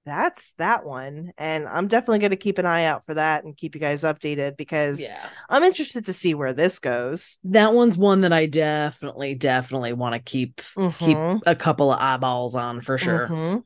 that's 0.05 0.53
that 0.59 0.85
one 0.87 1.33
and 1.37 1.67
I'm 1.67 1.89
definitely 1.89 2.21
going 2.21 2.31
to 2.31 2.37
keep 2.37 2.59
an 2.59 2.67
eye 2.67 2.85
out 2.85 3.05
for 3.05 3.15
that 3.15 3.45
and 3.45 3.57
keep 3.57 3.75
you 3.75 3.81
guys 3.81 4.03
updated 4.03 4.57
because 4.57 5.01
Yeah. 5.01 5.31
I'm 5.49 5.65
interested 5.65 6.07
to 6.07 6.13
see 6.13 6.33
where 6.35 6.53
this 6.53 6.79
goes. 6.79 7.39
That 7.45 7.75
one's 7.75 7.99
one 7.99 8.21
that 8.21 8.33
I 8.33 8.47
definitely 8.47 9.35
definitely 9.35 9.93
want 9.93 10.15
to 10.15 10.21
keep 10.21 10.63
keep 10.99 11.19
Mhm. 11.19 11.41
a 11.47 11.55
couple 11.57 11.93
of 11.93 12.01
eyeballs 12.01 12.55
on 12.55 12.81
for 12.83 12.99
sure. 12.99 13.29
Mhm. 13.29 13.65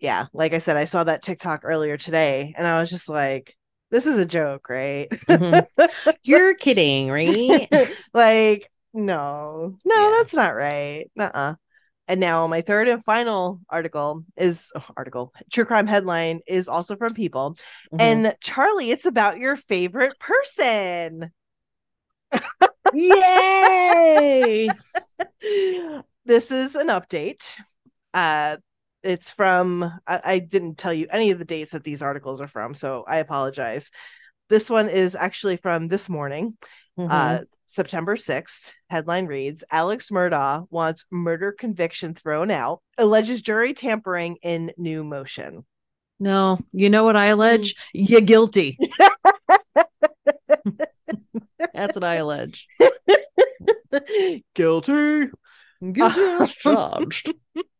Yeah, 0.00 0.26
like 0.32 0.52
I 0.52 0.58
said, 0.58 0.76
I 0.76 0.84
saw 0.84 1.04
that 1.04 1.22
TikTok 1.22 1.60
earlier 1.64 1.96
today, 1.96 2.54
and 2.56 2.66
I 2.66 2.80
was 2.80 2.90
just 2.90 3.08
like, 3.08 3.54
"This 3.92 4.06
is 4.06 4.18
a 4.18 4.26
joke, 4.26 4.68
right?" 4.70 5.08
Mhm. 5.30 5.66
You're 6.24 6.54
kidding, 6.56 7.10
right? 7.10 7.68
like, 8.14 8.70
no, 8.94 9.78
no, 9.84 10.10
Yeah. 10.10 10.10
that's 10.18 10.34
not 10.34 10.56
right. 10.56 11.10
Uh-uh. 11.18 11.54
And 12.08 12.20
now 12.20 12.46
my 12.48 12.62
third 12.62 12.88
and 12.88 13.04
final 13.04 13.60
article 13.70 14.24
is 14.36 14.72
oh, 14.76 14.84
article 14.96 15.32
true 15.52 15.64
crime 15.66 15.86
headline 15.88 16.40
is 16.46 16.68
also 16.68 16.96
from 16.96 17.14
People, 17.14 17.56
Mhm. 17.92 18.00
and 18.00 18.36
Charlie, 18.42 18.90
it's 18.90 19.06
about 19.06 19.38
your 19.38 19.56
favorite 19.56 20.18
person. 20.20 21.32
yay! 22.92 24.78
this 26.24 26.50
is 26.50 26.74
an 26.74 26.88
update. 26.88 27.42
Uh, 28.14 28.56
it's 29.02 29.30
from, 29.30 29.82
I, 30.06 30.20
I 30.24 30.38
didn't 30.38 30.76
tell 30.78 30.92
you 30.92 31.06
any 31.10 31.30
of 31.30 31.38
the 31.38 31.44
dates 31.44 31.72
that 31.72 31.84
these 31.84 32.02
articles 32.02 32.40
are 32.40 32.48
from, 32.48 32.74
so 32.74 33.04
I 33.06 33.16
apologize. 33.18 33.90
This 34.48 34.68
one 34.70 34.88
is 34.88 35.14
actually 35.14 35.56
from 35.56 35.88
this 35.88 36.08
morning, 36.08 36.56
Mhm. 36.98 37.08
uh, 37.10 37.44
September 37.68 38.16
6th. 38.16 38.72
Headline 38.90 39.26
reads 39.26 39.64
Alex 39.70 40.10
Murdaugh 40.10 40.66
wants 40.70 41.04
murder 41.10 41.52
conviction 41.52 42.14
thrown 42.14 42.50
out, 42.50 42.82
alleges 42.98 43.40
jury 43.42 43.72
tampering 43.74 44.36
in 44.42 44.72
new 44.76 45.02
motion. 45.04 45.64
no, 46.20 46.58
you 46.72 46.88
know 46.90 47.02
what 47.02 47.16
I 47.16 47.28
Mm. 47.28 47.32
allege? 47.32 47.74
You're 47.94 48.20
guilty. 48.20 48.78
That's 51.74 51.96
what 51.96 52.04
I 52.04 52.16
allege. 52.16 52.68
Guilty. 54.54 55.30
Guilty 55.92 56.20
as 56.20 56.52
charged. 56.54 57.32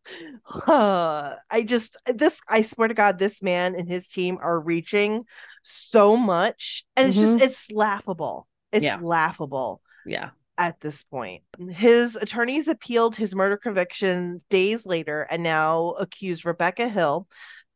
Uh, 0.67 1.35
I 1.51 1.63
just 1.63 1.97
this 2.07 2.41
I 2.49 2.63
swear 2.63 2.89
to 2.89 2.95
God, 2.95 3.19
this 3.19 3.43
man 3.43 3.75
and 3.75 3.89
his 3.89 4.09
team 4.09 4.39
are 4.41 4.59
reaching 4.59 5.25
so 5.63 6.17
much, 6.17 6.85
and 6.97 7.09
it's 7.11 7.19
just 7.19 7.41
it's 7.41 7.71
laughable. 7.73 8.47
It's 8.73 8.85
Yeah. 8.85 8.99
laughable 9.01 9.81
Yeah. 10.05 10.31
at 10.59 10.81
this 10.81 11.03
point. 11.05 11.43
His 11.71 12.17
attorneys 12.17 12.69
appealed 12.69 13.17
his 13.17 13.35
murder 13.35 13.57
conviction 13.57 14.41
days 14.51 14.87
later 14.87 15.23
and 15.31 15.43
now 15.43 15.91
accuse 15.99 16.45
Rebecca 16.45 16.89
Hill, 16.89 17.29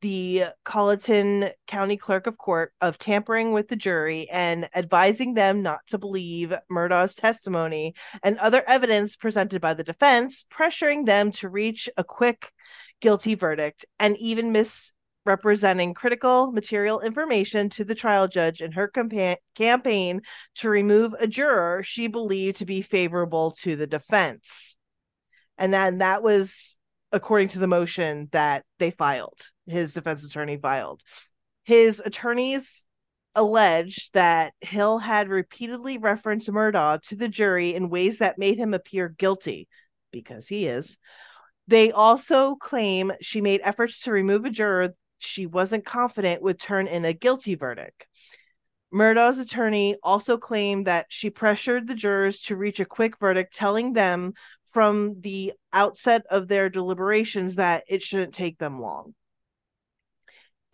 the 0.06 0.44
Colleton 0.64 1.50
County 1.66 1.96
Clerk 1.96 2.28
of 2.28 2.38
Court, 2.38 2.72
of 2.80 2.96
tampering 2.96 3.52
with 3.52 3.66
the 3.66 3.74
jury 3.74 4.30
and 4.30 4.68
advising 4.72 5.34
them 5.34 5.62
not 5.62 5.80
to 5.88 5.98
believe 5.98 6.54
Murdaugh's 6.70 7.16
testimony 7.16 7.92
and 8.22 8.38
other 8.38 8.62
evidence 8.68 9.16
presented 9.16 9.60
by 9.60 9.74
the 9.74 9.82
defense, 9.82 10.44
pressuring 10.48 11.06
them 11.06 11.32
to 11.32 11.48
reach 11.48 11.88
a 11.96 12.04
quick 12.04 12.52
guilty 13.00 13.34
verdict 13.34 13.84
and 13.98 14.16
even 14.18 14.52
misrepresenting 14.52 15.92
critical 15.92 16.52
material 16.52 17.00
information 17.00 17.68
to 17.70 17.82
the 17.82 17.96
trial 17.96 18.28
judge 18.28 18.60
in 18.60 18.70
her 18.70 18.88
campa- 18.88 19.38
campaign 19.56 20.20
to 20.54 20.68
remove 20.68 21.16
a 21.18 21.26
juror 21.26 21.82
she 21.82 22.06
believed 22.06 22.58
to 22.58 22.64
be 22.64 22.80
favorable 22.80 23.56
to 23.62 23.74
the 23.74 23.88
defense. 23.88 24.76
And 25.58 25.74
then 25.74 25.98
that 25.98 26.22
was 26.22 26.75
according 27.16 27.48
to 27.48 27.58
the 27.58 27.66
motion 27.66 28.28
that 28.32 28.64
they 28.78 28.90
filed, 28.90 29.40
his 29.66 29.94
defense 29.94 30.22
attorney 30.22 30.58
filed. 30.58 31.02
His 31.64 32.00
attorneys 32.04 32.84
allege 33.34 34.10
that 34.12 34.52
Hill 34.60 34.98
had 34.98 35.28
repeatedly 35.28 35.98
referenced 35.98 36.48
Murdaugh 36.48 37.02
to 37.08 37.16
the 37.16 37.28
jury 37.28 37.74
in 37.74 37.90
ways 37.90 38.18
that 38.18 38.38
made 38.38 38.58
him 38.58 38.74
appear 38.74 39.08
guilty, 39.08 39.66
because 40.12 40.46
he 40.46 40.66
is. 40.66 40.98
They 41.66 41.90
also 41.90 42.54
claim 42.54 43.12
she 43.20 43.40
made 43.40 43.60
efforts 43.64 44.00
to 44.02 44.12
remove 44.12 44.44
a 44.44 44.50
juror 44.50 44.94
she 45.18 45.46
wasn't 45.46 45.86
confident 45.86 46.42
would 46.42 46.60
turn 46.60 46.86
in 46.86 47.04
a 47.04 47.14
guilty 47.14 47.54
verdict. 47.54 48.06
Murdaugh's 48.92 49.38
attorney 49.38 49.96
also 50.02 50.38
claimed 50.38 50.86
that 50.86 51.06
she 51.08 51.30
pressured 51.30 51.88
the 51.88 51.94
jurors 51.94 52.40
to 52.42 52.56
reach 52.56 52.80
a 52.80 52.84
quick 52.84 53.18
verdict, 53.18 53.54
telling 53.54 53.94
them 53.94 54.34
from 54.76 55.22
the 55.22 55.54
outset 55.72 56.26
of 56.30 56.48
their 56.48 56.68
deliberations 56.68 57.56
that 57.56 57.82
it 57.88 58.02
shouldn't 58.02 58.34
take 58.34 58.58
them 58.58 58.78
long. 58.78 59.14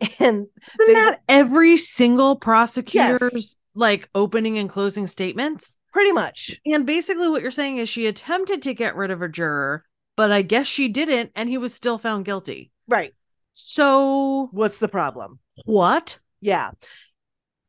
And 0.19 0.47
Isn't 0.81 0.93
that 0.93 1.21
every 1.29 1.77
single 1.77 2.35
prosecutor's 2.35 3.31
Yes. 3.33 3.55
like 3.75 4.09
opening 4.13 4.57
and 4.57 4.69
closing 4.69 5.07
statements? 5.07 5.77
pretty 5.93 6.11
much, 6.11 6.59
And 6.65 6.85
basically, 6.85 7.29
what 7.29 7.41
you're 7.41 7.49
saying 7.51 7.77
is 7.77 7.87
she 7.87 8.07
attempted 8.07 8.61
to 8.63 8.73
get 8.73 8.97
rid 8.97 9.09
of 9.11 9.21
a 9.21 9.29
juror, 9.29 9.85
but 10.17 10.33
I 10.33 10.41
guess 10.41 10.67
she 10.67 10.89
didn't, 10.89 11.31
and 11.33 11.47
he 11.47 11.57
was 11.57 11.73
still 11.73 11.97
found 11.97 12.25
guilty. 12.25 12.71
right. 12.89 13.13
So, 13.53 14.49
What's 14.51 14.79
the 14.79 14.89
problem? 14.89 15.39
what? 15.63 16.19
Yeah. 16.41 16.71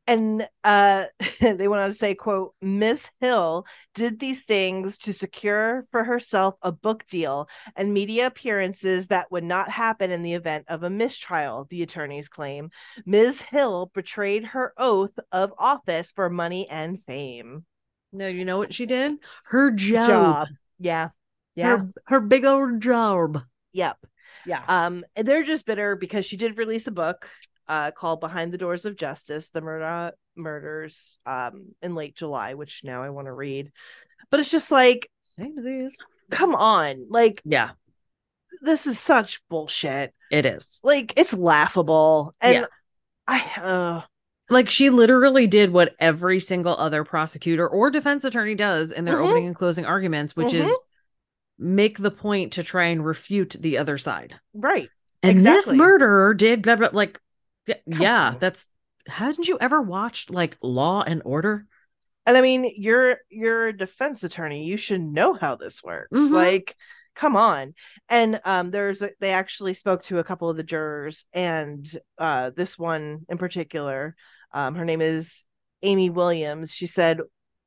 And 0.07 0.47
uh 0.63 1.05
they 1.39 1.67
went 1.67 1.81
on 1.81 1.89
to 1.89 1.95
say, 1.95 2.15
quote, 2.15 2.53
Miss 2.61 3.09
Hill 3.19 3.65
did 3.93 4.19
these 4.19 4.43
things 4.43 4.97
to 4.99 5.13
secure 5.13 5.85
for 5.91 6.03
herself 6.03 6.55
a 6.61 6.71
book 6.71 7.05
deal 7.07 7.47
and 7.75 7.93
media 7.93 8.27
appearances 8.27 9.07
that 9.07 9.31
would 9.31 9.43
not 9.43 9.69
happen 9.69 10.11
in 10.11 10.23
the 10.23 10.33
event 10.33 10.65
of 10.67 10.83
a 10.83 10.89
mistrial, 10.89 11.67
the 11.69 11.83
attorneys 11.83 12.29
claim. 12.29 12.69
Ms. 13.05 13.41
Hill 13.41 13.91
betrayed 13.93 14.45
her 14.45 14.73
oath 14.77 15.17
of 15.31 15.53
office 15.57 16.11
for 16.11 16.29
money 16.29 16.67
and 16.69 16.99
fame. 17.05 17.65
No, 18.11 18.27
you 18.27 18.45
know 18.45 18.57
what 18.57 18.73
she 18.73 18.85
did? 18.85 19.13
Her 19.45 19.71
job. 19.71 20.07
Job. 20.07 20.47
Yeah. 20.79 21.09
Yeah. 21.55 21.77
Her, 21.77 21.89
her 22.05 22.19
big 22.19 22.45
old 22.45 22.81
job. 22.81 23.41
Yep. 23.73 23.97
Yeah. 24.45 24.63
Um, 24.67 25.03
they're 25.15 25.43
just 25.43 25.65
bitter 25.65 25.95
because 25.95 26.25
she 26.25 26.37
did 26.37 26.57
release 26.57 26.87
a 26.87 26.91
book 26.91 27.27
uh 27.67 27.91
called 27.91 28.19
Behind 28.19 28.51
the 28.51 28.57
Doors 28.57 28.85
of 28.85 28.95
Justice, 28.95 29.49
the 29.49 29.61
Murdaugh 29.61 30.11
murders 30.35 31.17
um 31.25 31.75
in 31.81 31.95
late 31.95 32.15
July, 32.15 32.53
which 32.55 32.81
now 32.83 33.03
I 33.03 33.09
want 33.09 33.27
to 33.27 33.33
read. 33.33 33.71
But 34.29 34.39
it's 34.39 34.51
just 34.51 34.71
like, 34.71 35.09
Same 35.21 35.63
these. 35.63 35.97
come 36.31 36.55
on, 36.55 37.07
like 37.09 37.41
Yeah, 37.45 37.71
this 38.61 38.87
is 38.87 38.99
such 38.99 39.41
bullshit. 39.49 40.13
it 40.31 40.45
is. 40.45 40.79
Like 40.83 41.13
it's 41.17 41.33
laughable. 41.33 42.35
And 42.41 42.53
Yeah. 42.53 42.65
I 43.27 43.39
uh 43.61 44.01
Like 44.49 44.69
she 44.69 44.89
literally 44.89 45.47
did 45.47 45.71
what 45.71 45.95
every 45.99 46.39
single 46.39 46.75
other 46.77 47.03
prosecutor 47.03 47.67
or 47.67 47.89
defense 47.89 48.23
attorney 48.25 48.55
does 48.55 48.91
in 48.91 49.05
their 49.05 49.17
Mhm. 49.17 49.25
opening 49.25 49.47
and 49.47 49.55
closing 49.55 49.85
arguments, 49.85 50.35
which 50.35 50.53
is 50.53 50.67
Mhm. 50.67 50.75
make 51.57 51.97
the 51.97 52.11
point 52.11 52.53
to 52.53 52.63
try 52.63 52.85
and 52.85 53.05
refute 53.05 53.55
the 53.59 53.77
other 53.77 53.97
side. 53.97 54.39
right. 54.53 54.89
And 55.23 55.41
this 55.41 55.71
murderer 55.71 56.35
did 56.35 56.61
blah, 56.61 56.75
blah, 56.75 56.89
like 56.91 57.19
yeah, 57.85 58.29
on. 58.29 58.39
that's 58.39 58.67
hadn't 59.07 59.47
you 59.47 59.57
ever 59.59 59.81
watched 59.81 60.29
like 60.29 60.57
Law 60.61 61.03
and 61.03 61.21
Order? 61.25 61.65
And 62.25 62.37
I 62.37 62.41
mean, 62.41 62.71
you're 62.75 63.17
you're 63.29 63.67
a 63.67 63.77
defense 63.77 64.23
attorney. 64.23 64.65
You 64.65 64.77
should 64.77 65.01
know 65.01 65.33
how 65.33 65.55
this 65.55 65.83
works. 65.83 66.17
Mhm. 66.17 66.31
Like, 66.31 66.75
come 67.15 67.35
on. 67.35 67.73
And 68.09 68.41
um, 68.45 68.71
there's 68.71 69.01
a, 69.01 69.11
they 69.19 69.31
actually 69.31 69.73
spoke 69.73 70.03
to 70.03 70.19
a 70.19 70.23
couple 70.23 70.49
of 70.49 70.57
the 70.57 70.63
jurors, 70.63 71.25
and 71.33 71.87
uh, 72.17 72.51
this 72.55 72.77
one 72.77 73.25
in 73.29 73.37
particular, 73.37 74.15
um, 74.53 74.75
her 74.75 74.85
name 74.85 75.01
is 75.01 75.43
Amy 75.83 76.09
Williams. 76.09 76.71
She 76.71 76.87
said, 76.87 77.21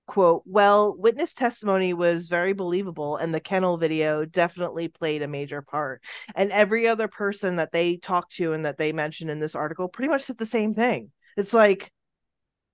"quote 0.09 0.43
Well, 0.47 0.97
witness 0.99 1.35
testimony 1.35 1.93
was 1.95 2.29
very 2.29 2.53
believable, 2.55 3.17
and 3.17 3.33
the 3.33 3.39
kennel 3.41 3.77
video 3.77 4.25
definitely 4.25 4.89
played 4.89 5.23
a 5.23 5.29
major 5.29 5.63
part. 5.63 6.03
And 6.35 6.51
every 6.51 6.89
other 6.89 7.07
person 7.07 7.57
that 7.57 7.71
they 7.71 7.99
talked 7.99 8.35
to 8.37 8.53
and 8.55 8.67
that 8.67 8.79
they 8.79 8.93
mentioned 8.93 9.31
in 9.31 9.39
this 9.39 9.55
article 9.55 9.89
pretty 9.89 10.09
much 10.09 10.25
said 10.25 10.39
the 10.39 10.47
same 10.47 10.75
thing. 10.75 11.13
It's 11.37 11.55
like." 11.55 11.93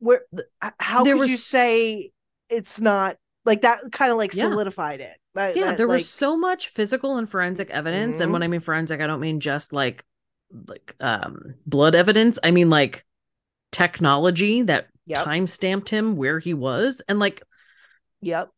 where 0.01 0.23
how 0.79 1.05
There 1.05 1.15
could 1.15 1.21
was 1.21 1.31
you 1.31 1.37
say 1.37 2.11
it's 2.51 2.81
not 2.81 3.17
like 3.45 3.63
that 3.63 3.81
kind 3.93 4.11
of 4.13 4.19
like 4.19 4.35
Yeah. 4.35 4.51
solidified 4.51 5.01
it 5.01 5.17
That- 5.35 5.57
Yeah, 5.57 5.71
that, 5.71 5.77
there 5.79 5.87
like, 5.87 5.99
was 5.99 6.09
so 6.09 6.37
much 6.37 6.69
physical 6.69 7.17
and 7.17 7.29
forensic 7.29 7.71
evidence. 7.71 8.21
And 8.21 8.29
Mhm. 8.29 8.33
when 8.35 8.43
I 8.43 8.49
mean 8.49 8.61
forensic, 8.61 9.01
I 9.01 9.07
don't 9.07 9.21
mean 9.21 9.41
just 9.41 9.73
like 9.73 10.05
like 10.69 10.95
um 11.01 11.55
blood 11.67 11.95
evidence. 11.95 12.39
I 12.45 12.51
mean 12.51 12.71
like 12.71 13.05
technology 13.73 14.63
that 14.63 14.89
Yep. 15.07 15.25
time 15.25 15.47
stamped 15.47 15.89
him 15.91 16.17
where 16.17 16.39
he 16.39 16.55
was. 16.55 17.03
And 17.09 17.19
like 17.19 17.43
yep 18.21 18.49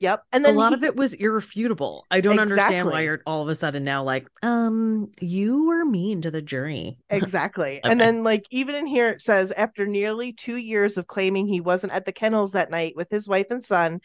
yep 0.00 0.22
and 0.32 0.44
then 0.44 0.54
a 0.54 0.58
lot 0.58 0.70
he- 0.70 0.74
of 0.74 0.84
it 0.84 0.96
was 0.96 1.14
irrefutable. 1.14 2.04
I 2.10 2.20
don't 2.20 2.38
understand 2.38 2.88
why 2.88 3.02
you're 3.02 3.20
all 3.26 3.42
of 3.42 3.48
a 3.48 3.54
sudden 3.54 3.82
now 3.84 4.02
like, 4.02 4.26
um, 4.42 5.10
you 5.20 5.66
were 5.66 5.84
mean 5.84 6.22
to 6.22 6.30
the 6.30 6.42
jury. 6.42 6.98
exactly 7.10 7.80
and 7.84 8.00
then 8.00 8.22
like 8.24 8.44
even 8.50 8.74
in 8.74 8.86
here 8.86 9.08
it 9.08 9.20
says 9.22 9.52
after 9.52 9.86
nearly 9.86 10.32
two 10.32 10.56
years 10.56 10.96
of 10.98 11.06
claiming 11.06 11.46
he 11.46 11.60
wasn't 11.60 11.92
at 11.92 12.04
the 12.06 12.12
kennels 12.12 12.52
that 12.52 12.70
night 12.70 12.94
with 12.96 13.08
his 13.10 13.26
wife 13.28 13.46
and 13.50 13.64
son 13.64 14.00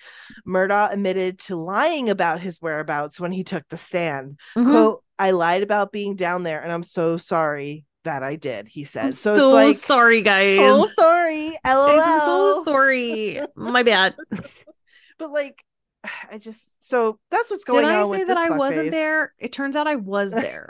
murdaugh 0.47 0.91
admitted 0.91 1.37
to 1.39 1.55
lying 1.55 2.09
about 2.09 2.39
his 2.39 2.59
whereabouts 2.61 3.19
when 3.19 3.31
he 3.31 3.43
took 3.43 3.63
the 3.69 3.77
stand 3.77 4.39
Mhm. 4.55 4.71
quote 4.71 5.03
i 5.19 5.31
lied 5.31 5.63
about 5.63 5.91
being 5.91 6.15
down 6.15 6.43
there 6.43 6.61
and 6.61 6.71
i'm 6.71 6.83
so 6.83 7.17
sorry 7.17 7.85
that 8.03 8.23
i 8.23 8.35
did 8.35 8.67
he 8.67 8.83
says 8.83 9.19
so, 9.19 9.35
so, 9.35 9.45
it's 9.45 9.53
like 9.53 9.75
sorry, 9.75 10.21
guys. 10.21 10.57
so 10.59 10.87
sorry 10.99 11.57
lol 11.65 11.97
Guys, 11.97 12.01
I'm 12.05 12.19
so 12.21 12.63
sorry. 12.63 13.41
My 13.55 13.83
bad. 13.83 14.15
but 15.19 15.31
like 15.31 15.63
i 16.31 16.37
just 16.37 16.61
so 16.81 17.17
that's 17.31 17.49
what's 17.49 17.63
going 17.63 17.85
on. 17.85 17.91
Did 17.91 17.97
I 17.97 18.01
on 18.03 18.13
say 18.13 18.23
that 18.25 18.37
I 18.37 18.49
wasn't 18.57 18.87
fuckface. 18.87 18.91
there? 18.91 19.33
It 19.39 19.53
turns 19.53 19.75
out 19.77 19.87
I 19.87 19.95
was 19.95 20.31
there. 20.33 20.69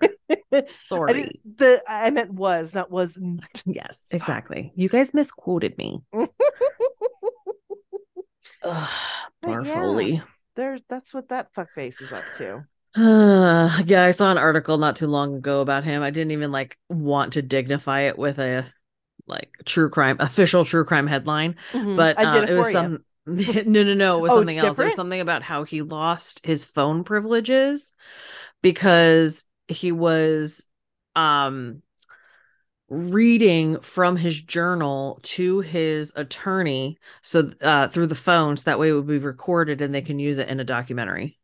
Sorry. 0.88 1.14
didn't- 1.14 1.58
the 1.58 1.82
i 1.88 2.10
meant 2.12 2.32
was 2.32 2.74
not 2.76 2.92
was 2.92 3.18
Yes, 3.66 4.06
exactly. 4.12 4.72
You 4.76 4.90
guys 4.90 5.14
misquoted 5.14 5.76
me. 5.78 6.02
Ugh, 8.64 8.90
But 9.42 9.66
yeah. 9.66 10.22
There 10.56 10.78
that's 10.88 11.14
what 11.14 11.30
that 11.30 11.48
fuckface 11.56 12.00
is 12.02 12.12
up 12.12 12.24
to 12.38 12.66
Uh, 12.96 13.82
yeah, 13.86 14.04
I 14.04 14.12
saw 14.12 14.32
an 14.32 14.38
article 14.38 14.78
not 14.78 14.96
too 14.96 15.08
long 15.08 15.36
ago 15.36 15.62
about 15.62 15.84
him. 15.84 16.02
I 16.02 16.10
didn't 16.12 16.32
even 16.32 16.52
like 16.52 16.78
want 16.90 17.34
to 17.34 17.42
dignify 17.42 18.02
it 18.02 18.18
with 18.18 18.40
a 18.40 18.72
like 19.28 19.54
true 19.66 19.90
crime 19.90 20.18
official 20.20 20.66
true 20.66 20.86
crime 20.86 21.08
headline, 21.08 21.56
Mhm. 21.74 21.96
but 21.96 22.24
uh, 22.24 22.46
it, 22.48 22.50
it, 22.50 22.56
was 22.56 22.72
some 22.72 23.06
no 23.26 23.84
no 23.84 23.94
no 23.94 24.18
it 24.20 24.22
was 24.22 24.34
Oh, 24.34 24.34
something 24.34 24.58
else. 24.58 24.80
It 24.80 24.84
was 24.84 24.96
something 24.96 25.22
about 25.22 25.44
how 25.44 25.64
he 25.64 25.82
lost 25.82 26.46
his 26.46 26.66
phone 26.66 27.04
privileges 27.04 27.94
because 28.62 29.46
he 29.68 29.92
was 29.92 30.68
um 31.16 31.82
reading 32.90 33.80
from 33.80 34.16
his 34.18 34.40
journal 34.42 35.20
to 35.24 35.62
his 35.62 36.12
attorney 36.16 36.98
so 37.22 37.50
uh 37.62 37.88
through 37.88 38.06
the 38.08 38.14
phone 38.16 38.56
so 38.56 38.64
that 38.66 38.78
way 38.78 38.90
it 38.90 38.94
would 38.94 39.08
be 39.08 39.18
recorded 39.18 39.82
and 39.82 39.96
they 39.96 40.02
can 40.02 40.20
use 40.20 40.38
it 40.38 40.48
in 40.50 40.60
a 40.60 40.64
documentary 40.64 41.38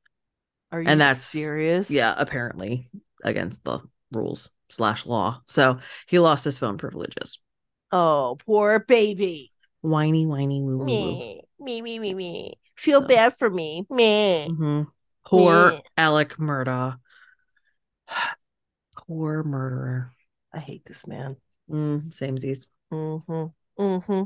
are 0.72 0.82
you 0.82 0.88
and 0.88 1.02
that's- 1.02 1.26
serious? 1.26 1.90
yeah 1.90 2.14
apparently 2.18 2.90
against 3.24 3.64
the 3.64 3.80
rules 4.12 4.50
slash 4.70 5.06
law. 5.06 5.42
So 5.48 5.80
he 6.08 6.20
lost 6.20 6.44
his 6.44 6.60
phone 6.60 6.78
privileges. 6.78 7.40
Oh 7.92 8.38
poor 8.46 8.80
baby. 8.80 9.52
Whiny 9.82 10.26
whiny 10.26 10.62
woo 10.62 10.78
woo 10.78 10.86
me 10.86 11.42
me 11.60 11.82
me 11.82 12.00
me 12.00 12.14
me 12.14 12.54
feel 12.78 13.02
So. 13.02 13.08
bad 13.08 13.38
for 13.40 13.50
me. 13.50 13.86
Me 13.90 14.48
Mhm. 14.52 14.88
poor 15.26 15.72
Meh. 15.72 15.82
alec 15.98 16.38
murdaugh. 16.38 16.98
Poor 19.08 19.44
murderer. 19.44 20.12
I 20.54 20.60
hate 20.60 20.84
this 20.86 21.08
man. 21.08 21.38
Mm, 21.70 22.10
samesies 22.12 22.68
hmm 22.92 23.46
hmm 23.78 24.22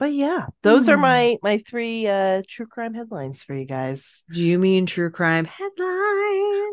but 0.00 0.12
yeah 0.12 0.46
those 0.62 0.88
are 0.88 0.96
Hmm. 0.96 1.02
my 1.02 1.36
my 1.42 1.62
three 1.68 2.08
uh 2.08 2.42
true 2.48 2.66
crime 2.66 2.94
headlines 2.94 3.42
for 3.44 3.54
you 3.54 3.66
guys 3.66 4.24
do 4.32 4.44
you 4.44 4.58
mean 4.58 4.86
true 4.86 5.10
crime 5.10 5.44
headlines 5.44 5.78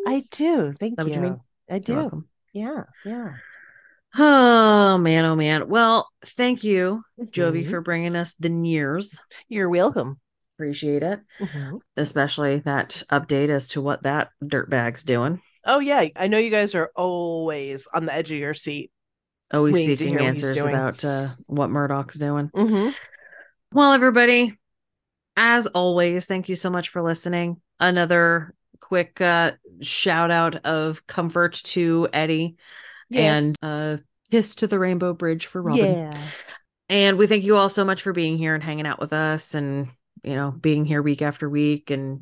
i 0.08 0.24
do 0.32 0.74
thank 0.80 0.96
that 0.98 1.06
you 1.08 1.14
you 1.14 1.22
mean? 1.22 1.40
i 1.70 1.78
do 1.78 2.26
yeah 2.54 2.84
yeah 3.06 3.34
Oh 4.18 4.98
man, 4.98 5.26
oh 5.26 5.36
man. 5.36 5.68
Well, 5.70 6.08
thank 6.26 6.64
you, 6.64 7.04
Jovie, 7.30 7.66
Mhm. 7.66 7.70
for 7.70 7.82
bringing 7.82 8.16
us 8.16 8.34
the 8.40 8.50
news. 8.50 9.20
you're 9.48 9.70
welcome 9.70 10.20
Appreciate 10.56 11.04
it, 11.04 11.20
Mhm. 11.40 11.82
especially 11.98 12.60
that 12.60 13.04
update 13.12 13.50
as 13.50 13.68
to 13.70 13.82
what 13.82 14.04
that 14.04 14.30
dirtbag's 14.44 15.04
doing. 15.04 15.40
Oh 15.66 15.78
yeah, 15.80 16.06
I 16.16 16.28
know 16.28 16.40
you 16.40 16.50
guys 16.50 16.74
are 16.74 16.90
always 16.96 17.88
on 17.94 18.06
the 18.08 18.14
edge 18.16 18.32
of 18.32 18.38
your 18.40 18.56
seat. 18.56 18.90
Always 19.54 19.76
seeking 19.76 20.14
hear 20.18 20.24
what 20.24 20.34
he's 20.34 20.44
answers 20.44 20.64
about 20.64 21.06
uh, 21.06 21.30
what 21.46 21.70
Murdaugh's 21.70 22.16
doing. 22.16 22.50
Mm-hmm. 22.56 22.90
Well, 23.74 23.94
everybody, 23.94 24.58
as 25.36 25.68
always, 25.68 26.26
thank 26.26 26.50
you 26.50 26.56
so 26.56 26.70
much 26.70 26.90
for 26.90 27.02
listening. 27.02 27.62
Another 27.80 28.54
quick 28.80 29.20
uh, 29.22 29.52
shout 29.82 30.32
out 30.32 30.66
of 30.66 31.06
comfort 31.08 31.54
to 31.66 32.08
Eddie 32.14 32.56
Yes. 33.10 33.44
and 33.44 33.56
uh, 33.62 33.98
kiss 34.32 34.56
to 34.56 34.68
the 34.68 34.80
Rainbow 34.80 35.14
Bridge 35.14 35.46
for 35.46 35.62
Robin. 35.62 35.86
yeah. 35.96 36.18
And 36.90 37.18
we 37.18 37.28
thank 37.28 37.44
you 37.44 37.58
all 37.58 37.70
so 37.70 37.84
much 37.84 38.02
for 38.02 38.14
being 38.14 38.38
here 38.38 38.54
and 38.56 38.64
hanging 38.64 38.86
out 38.88 39.00
with 39.00 39.12
us 39.14 39.54
and, 39.54 39.90
you 40.24 40.36
know, 40.36 40.52
being 40.52 40.86
here 40.86 41.02
week 41.02 41.22
after 41.22 41.50
week 41.50 41.90
and 41.90 42.22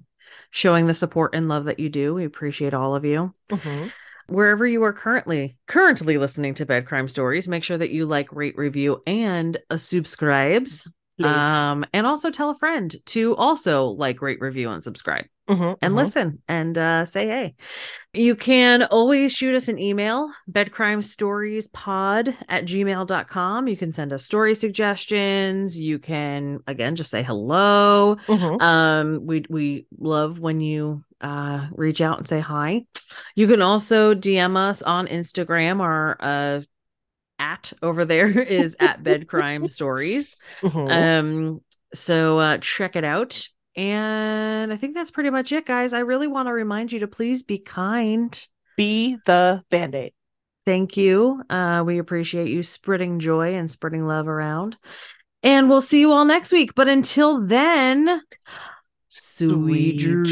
showing 0.50 0.88
the 0.88 0.94
support 0.94 1.36
and 1.36 1.48
love 1.48 1.66
that 1.66 1.80
you 1.80 1.90
do. 1.90 2.16
We 2.16 2.26
appreciate 2.26 2.74
all 2.74 2.96
of 2.96 3.06
you. 3.06 3.34
Mhm. 3.50 3.92
Wherever 4.28 4.66
you 4.66 4.82
are 4.84 4.94
currently 4.94 5.56
currently 5.68 6.18
listening 6.18 6.56
to 6.56 6.66
Bed 6.66 6.88
Crime 6.88 7.08
Stories, 7.08 7.48
make 7.48 7.64
sure 7.64 7.78
that 7.78 7.92
you 7.92 8.08
like, 8.08 8.32
rate, 8.32 8.58
review, 8.58 9.04
and 9.06 9.56
uh, 9.70 9.78
subscribes. 9.78 10.88
Please. 11.18 11.28
Um, 11.28 11.86
and 11.94 12.06
also 12.06 12.30
tell 12.30 12.50
a 12.50 12.58
friend 12.58 12.94
to 13.08 13.36
also 13.38 13.86
like, 13.86 14.22
rate, 14.22 14.42
review, 14.42 14.70
and 14.70 14.84
subscribe 14.84 15.26
Mhm, 15.50 15.78
and 15.82 15.94
mhm. 15.94 15.98
listen 15.98 16.42
and 16.48 16.78
uh, 16.78 17.06
say 17.06 17.28
hey. 17.28 17.56
You 18.14 18.36
can 18.36 18.84
always 18.84 19.32
shoot 19.34 19.56
us 19.56 19.68
an 19.68 19.78
email, 19.80 20.30
bedcrimestoriespod 20.52 22.36
at 22.50 22.66
gmail.com. 22.66 23.68
You 23.68 23.78
can 23.78 23.94
send 23.94 24.14
us 24.14 24.26
story 24.26 24.56
suggestions. 24.56 25.78
You 25.78 26.00
can, 26.00 26.60
again, 26.68 26.96
just 26.96 27.12
say 27.12 27.24
hello. 27.24 28.18
Mhm. 28.28 28.62
Um, 28.62 29.26
we 29.26 29.46
we 29.50 29.86
love 29.98 30.40
when 30.40 30.60
you 30.60 31.04
uh 31.22 31.68
reach 31.72 32.02
out 32.02 32.18
and 32.18 32.28
say 32.28 32.40
hi. 32.40 32.86
You 33.36 33.48
can 33.48 33.62
also 33.62 34.14
DM 34.14 34.58
us 34.58 34.82
on 34.82 35.08
Instagram. 35.08 35.80
Our 35.80 36.18
uh 36.20 36.62
at 37.40 37.74
over 37.82 38.06
there 38.06 38.28
is 38.42 38.76
at 38.80 39.04
bed 39.04 39.28
crime 39.28 39.68
stories. 39.70 40.38
Mhm. 40.62 40.92
Um, 40.92 41.62
so 41.94 42.40
uh, 42.40 42.58
check 42.60 42.96
it 42.96 43.04
out. 43.04 43.48
And 43.76 44.72
I 44.72 44.78
think 44.78 44.96
that's 44.96 45.12
pretty 45.12 45.30
much 45.30 45.52
it, 45.52 45.66
guys. 45.66 45.92
I 45.92 46.00
really 46.00 46.28
want 46.28 46.48
to 46.48 46.54
remind 46.54 46.94
you 46.94 47.00
to 47.00 47.08
please 47.08 47.44
be 47.44 47.58
kind. 47.58 48.48
Be 48.78 49.18
the 49.26 49.64
band 49.70 49.96
aid. 49.96 50.14
Thank 50.66 50.98
you. 50.98 51.44
Uh, 51.50 51.84
we 51.86 52.00
appreciate 52.00 52.50
you 52.50 52.64
spreading 52.64 53.20
joy 53.20 53.56
and 53.56 53.70
spreading 53.70 54.08
love 54.08 54.28
around. 54.28 54.78
And 55.44 55.70
we'll 55.70 55.82
see 55.82 56.00
you 56.00 56.12
all 56.12 56.26
next 56.26 56.52
week. 56.52 56.74
But 56.74 56.88
until 56.88 57.46
then, 57.46 58.22
sweet, 59.10 60.00
dreams. 60.00 60.32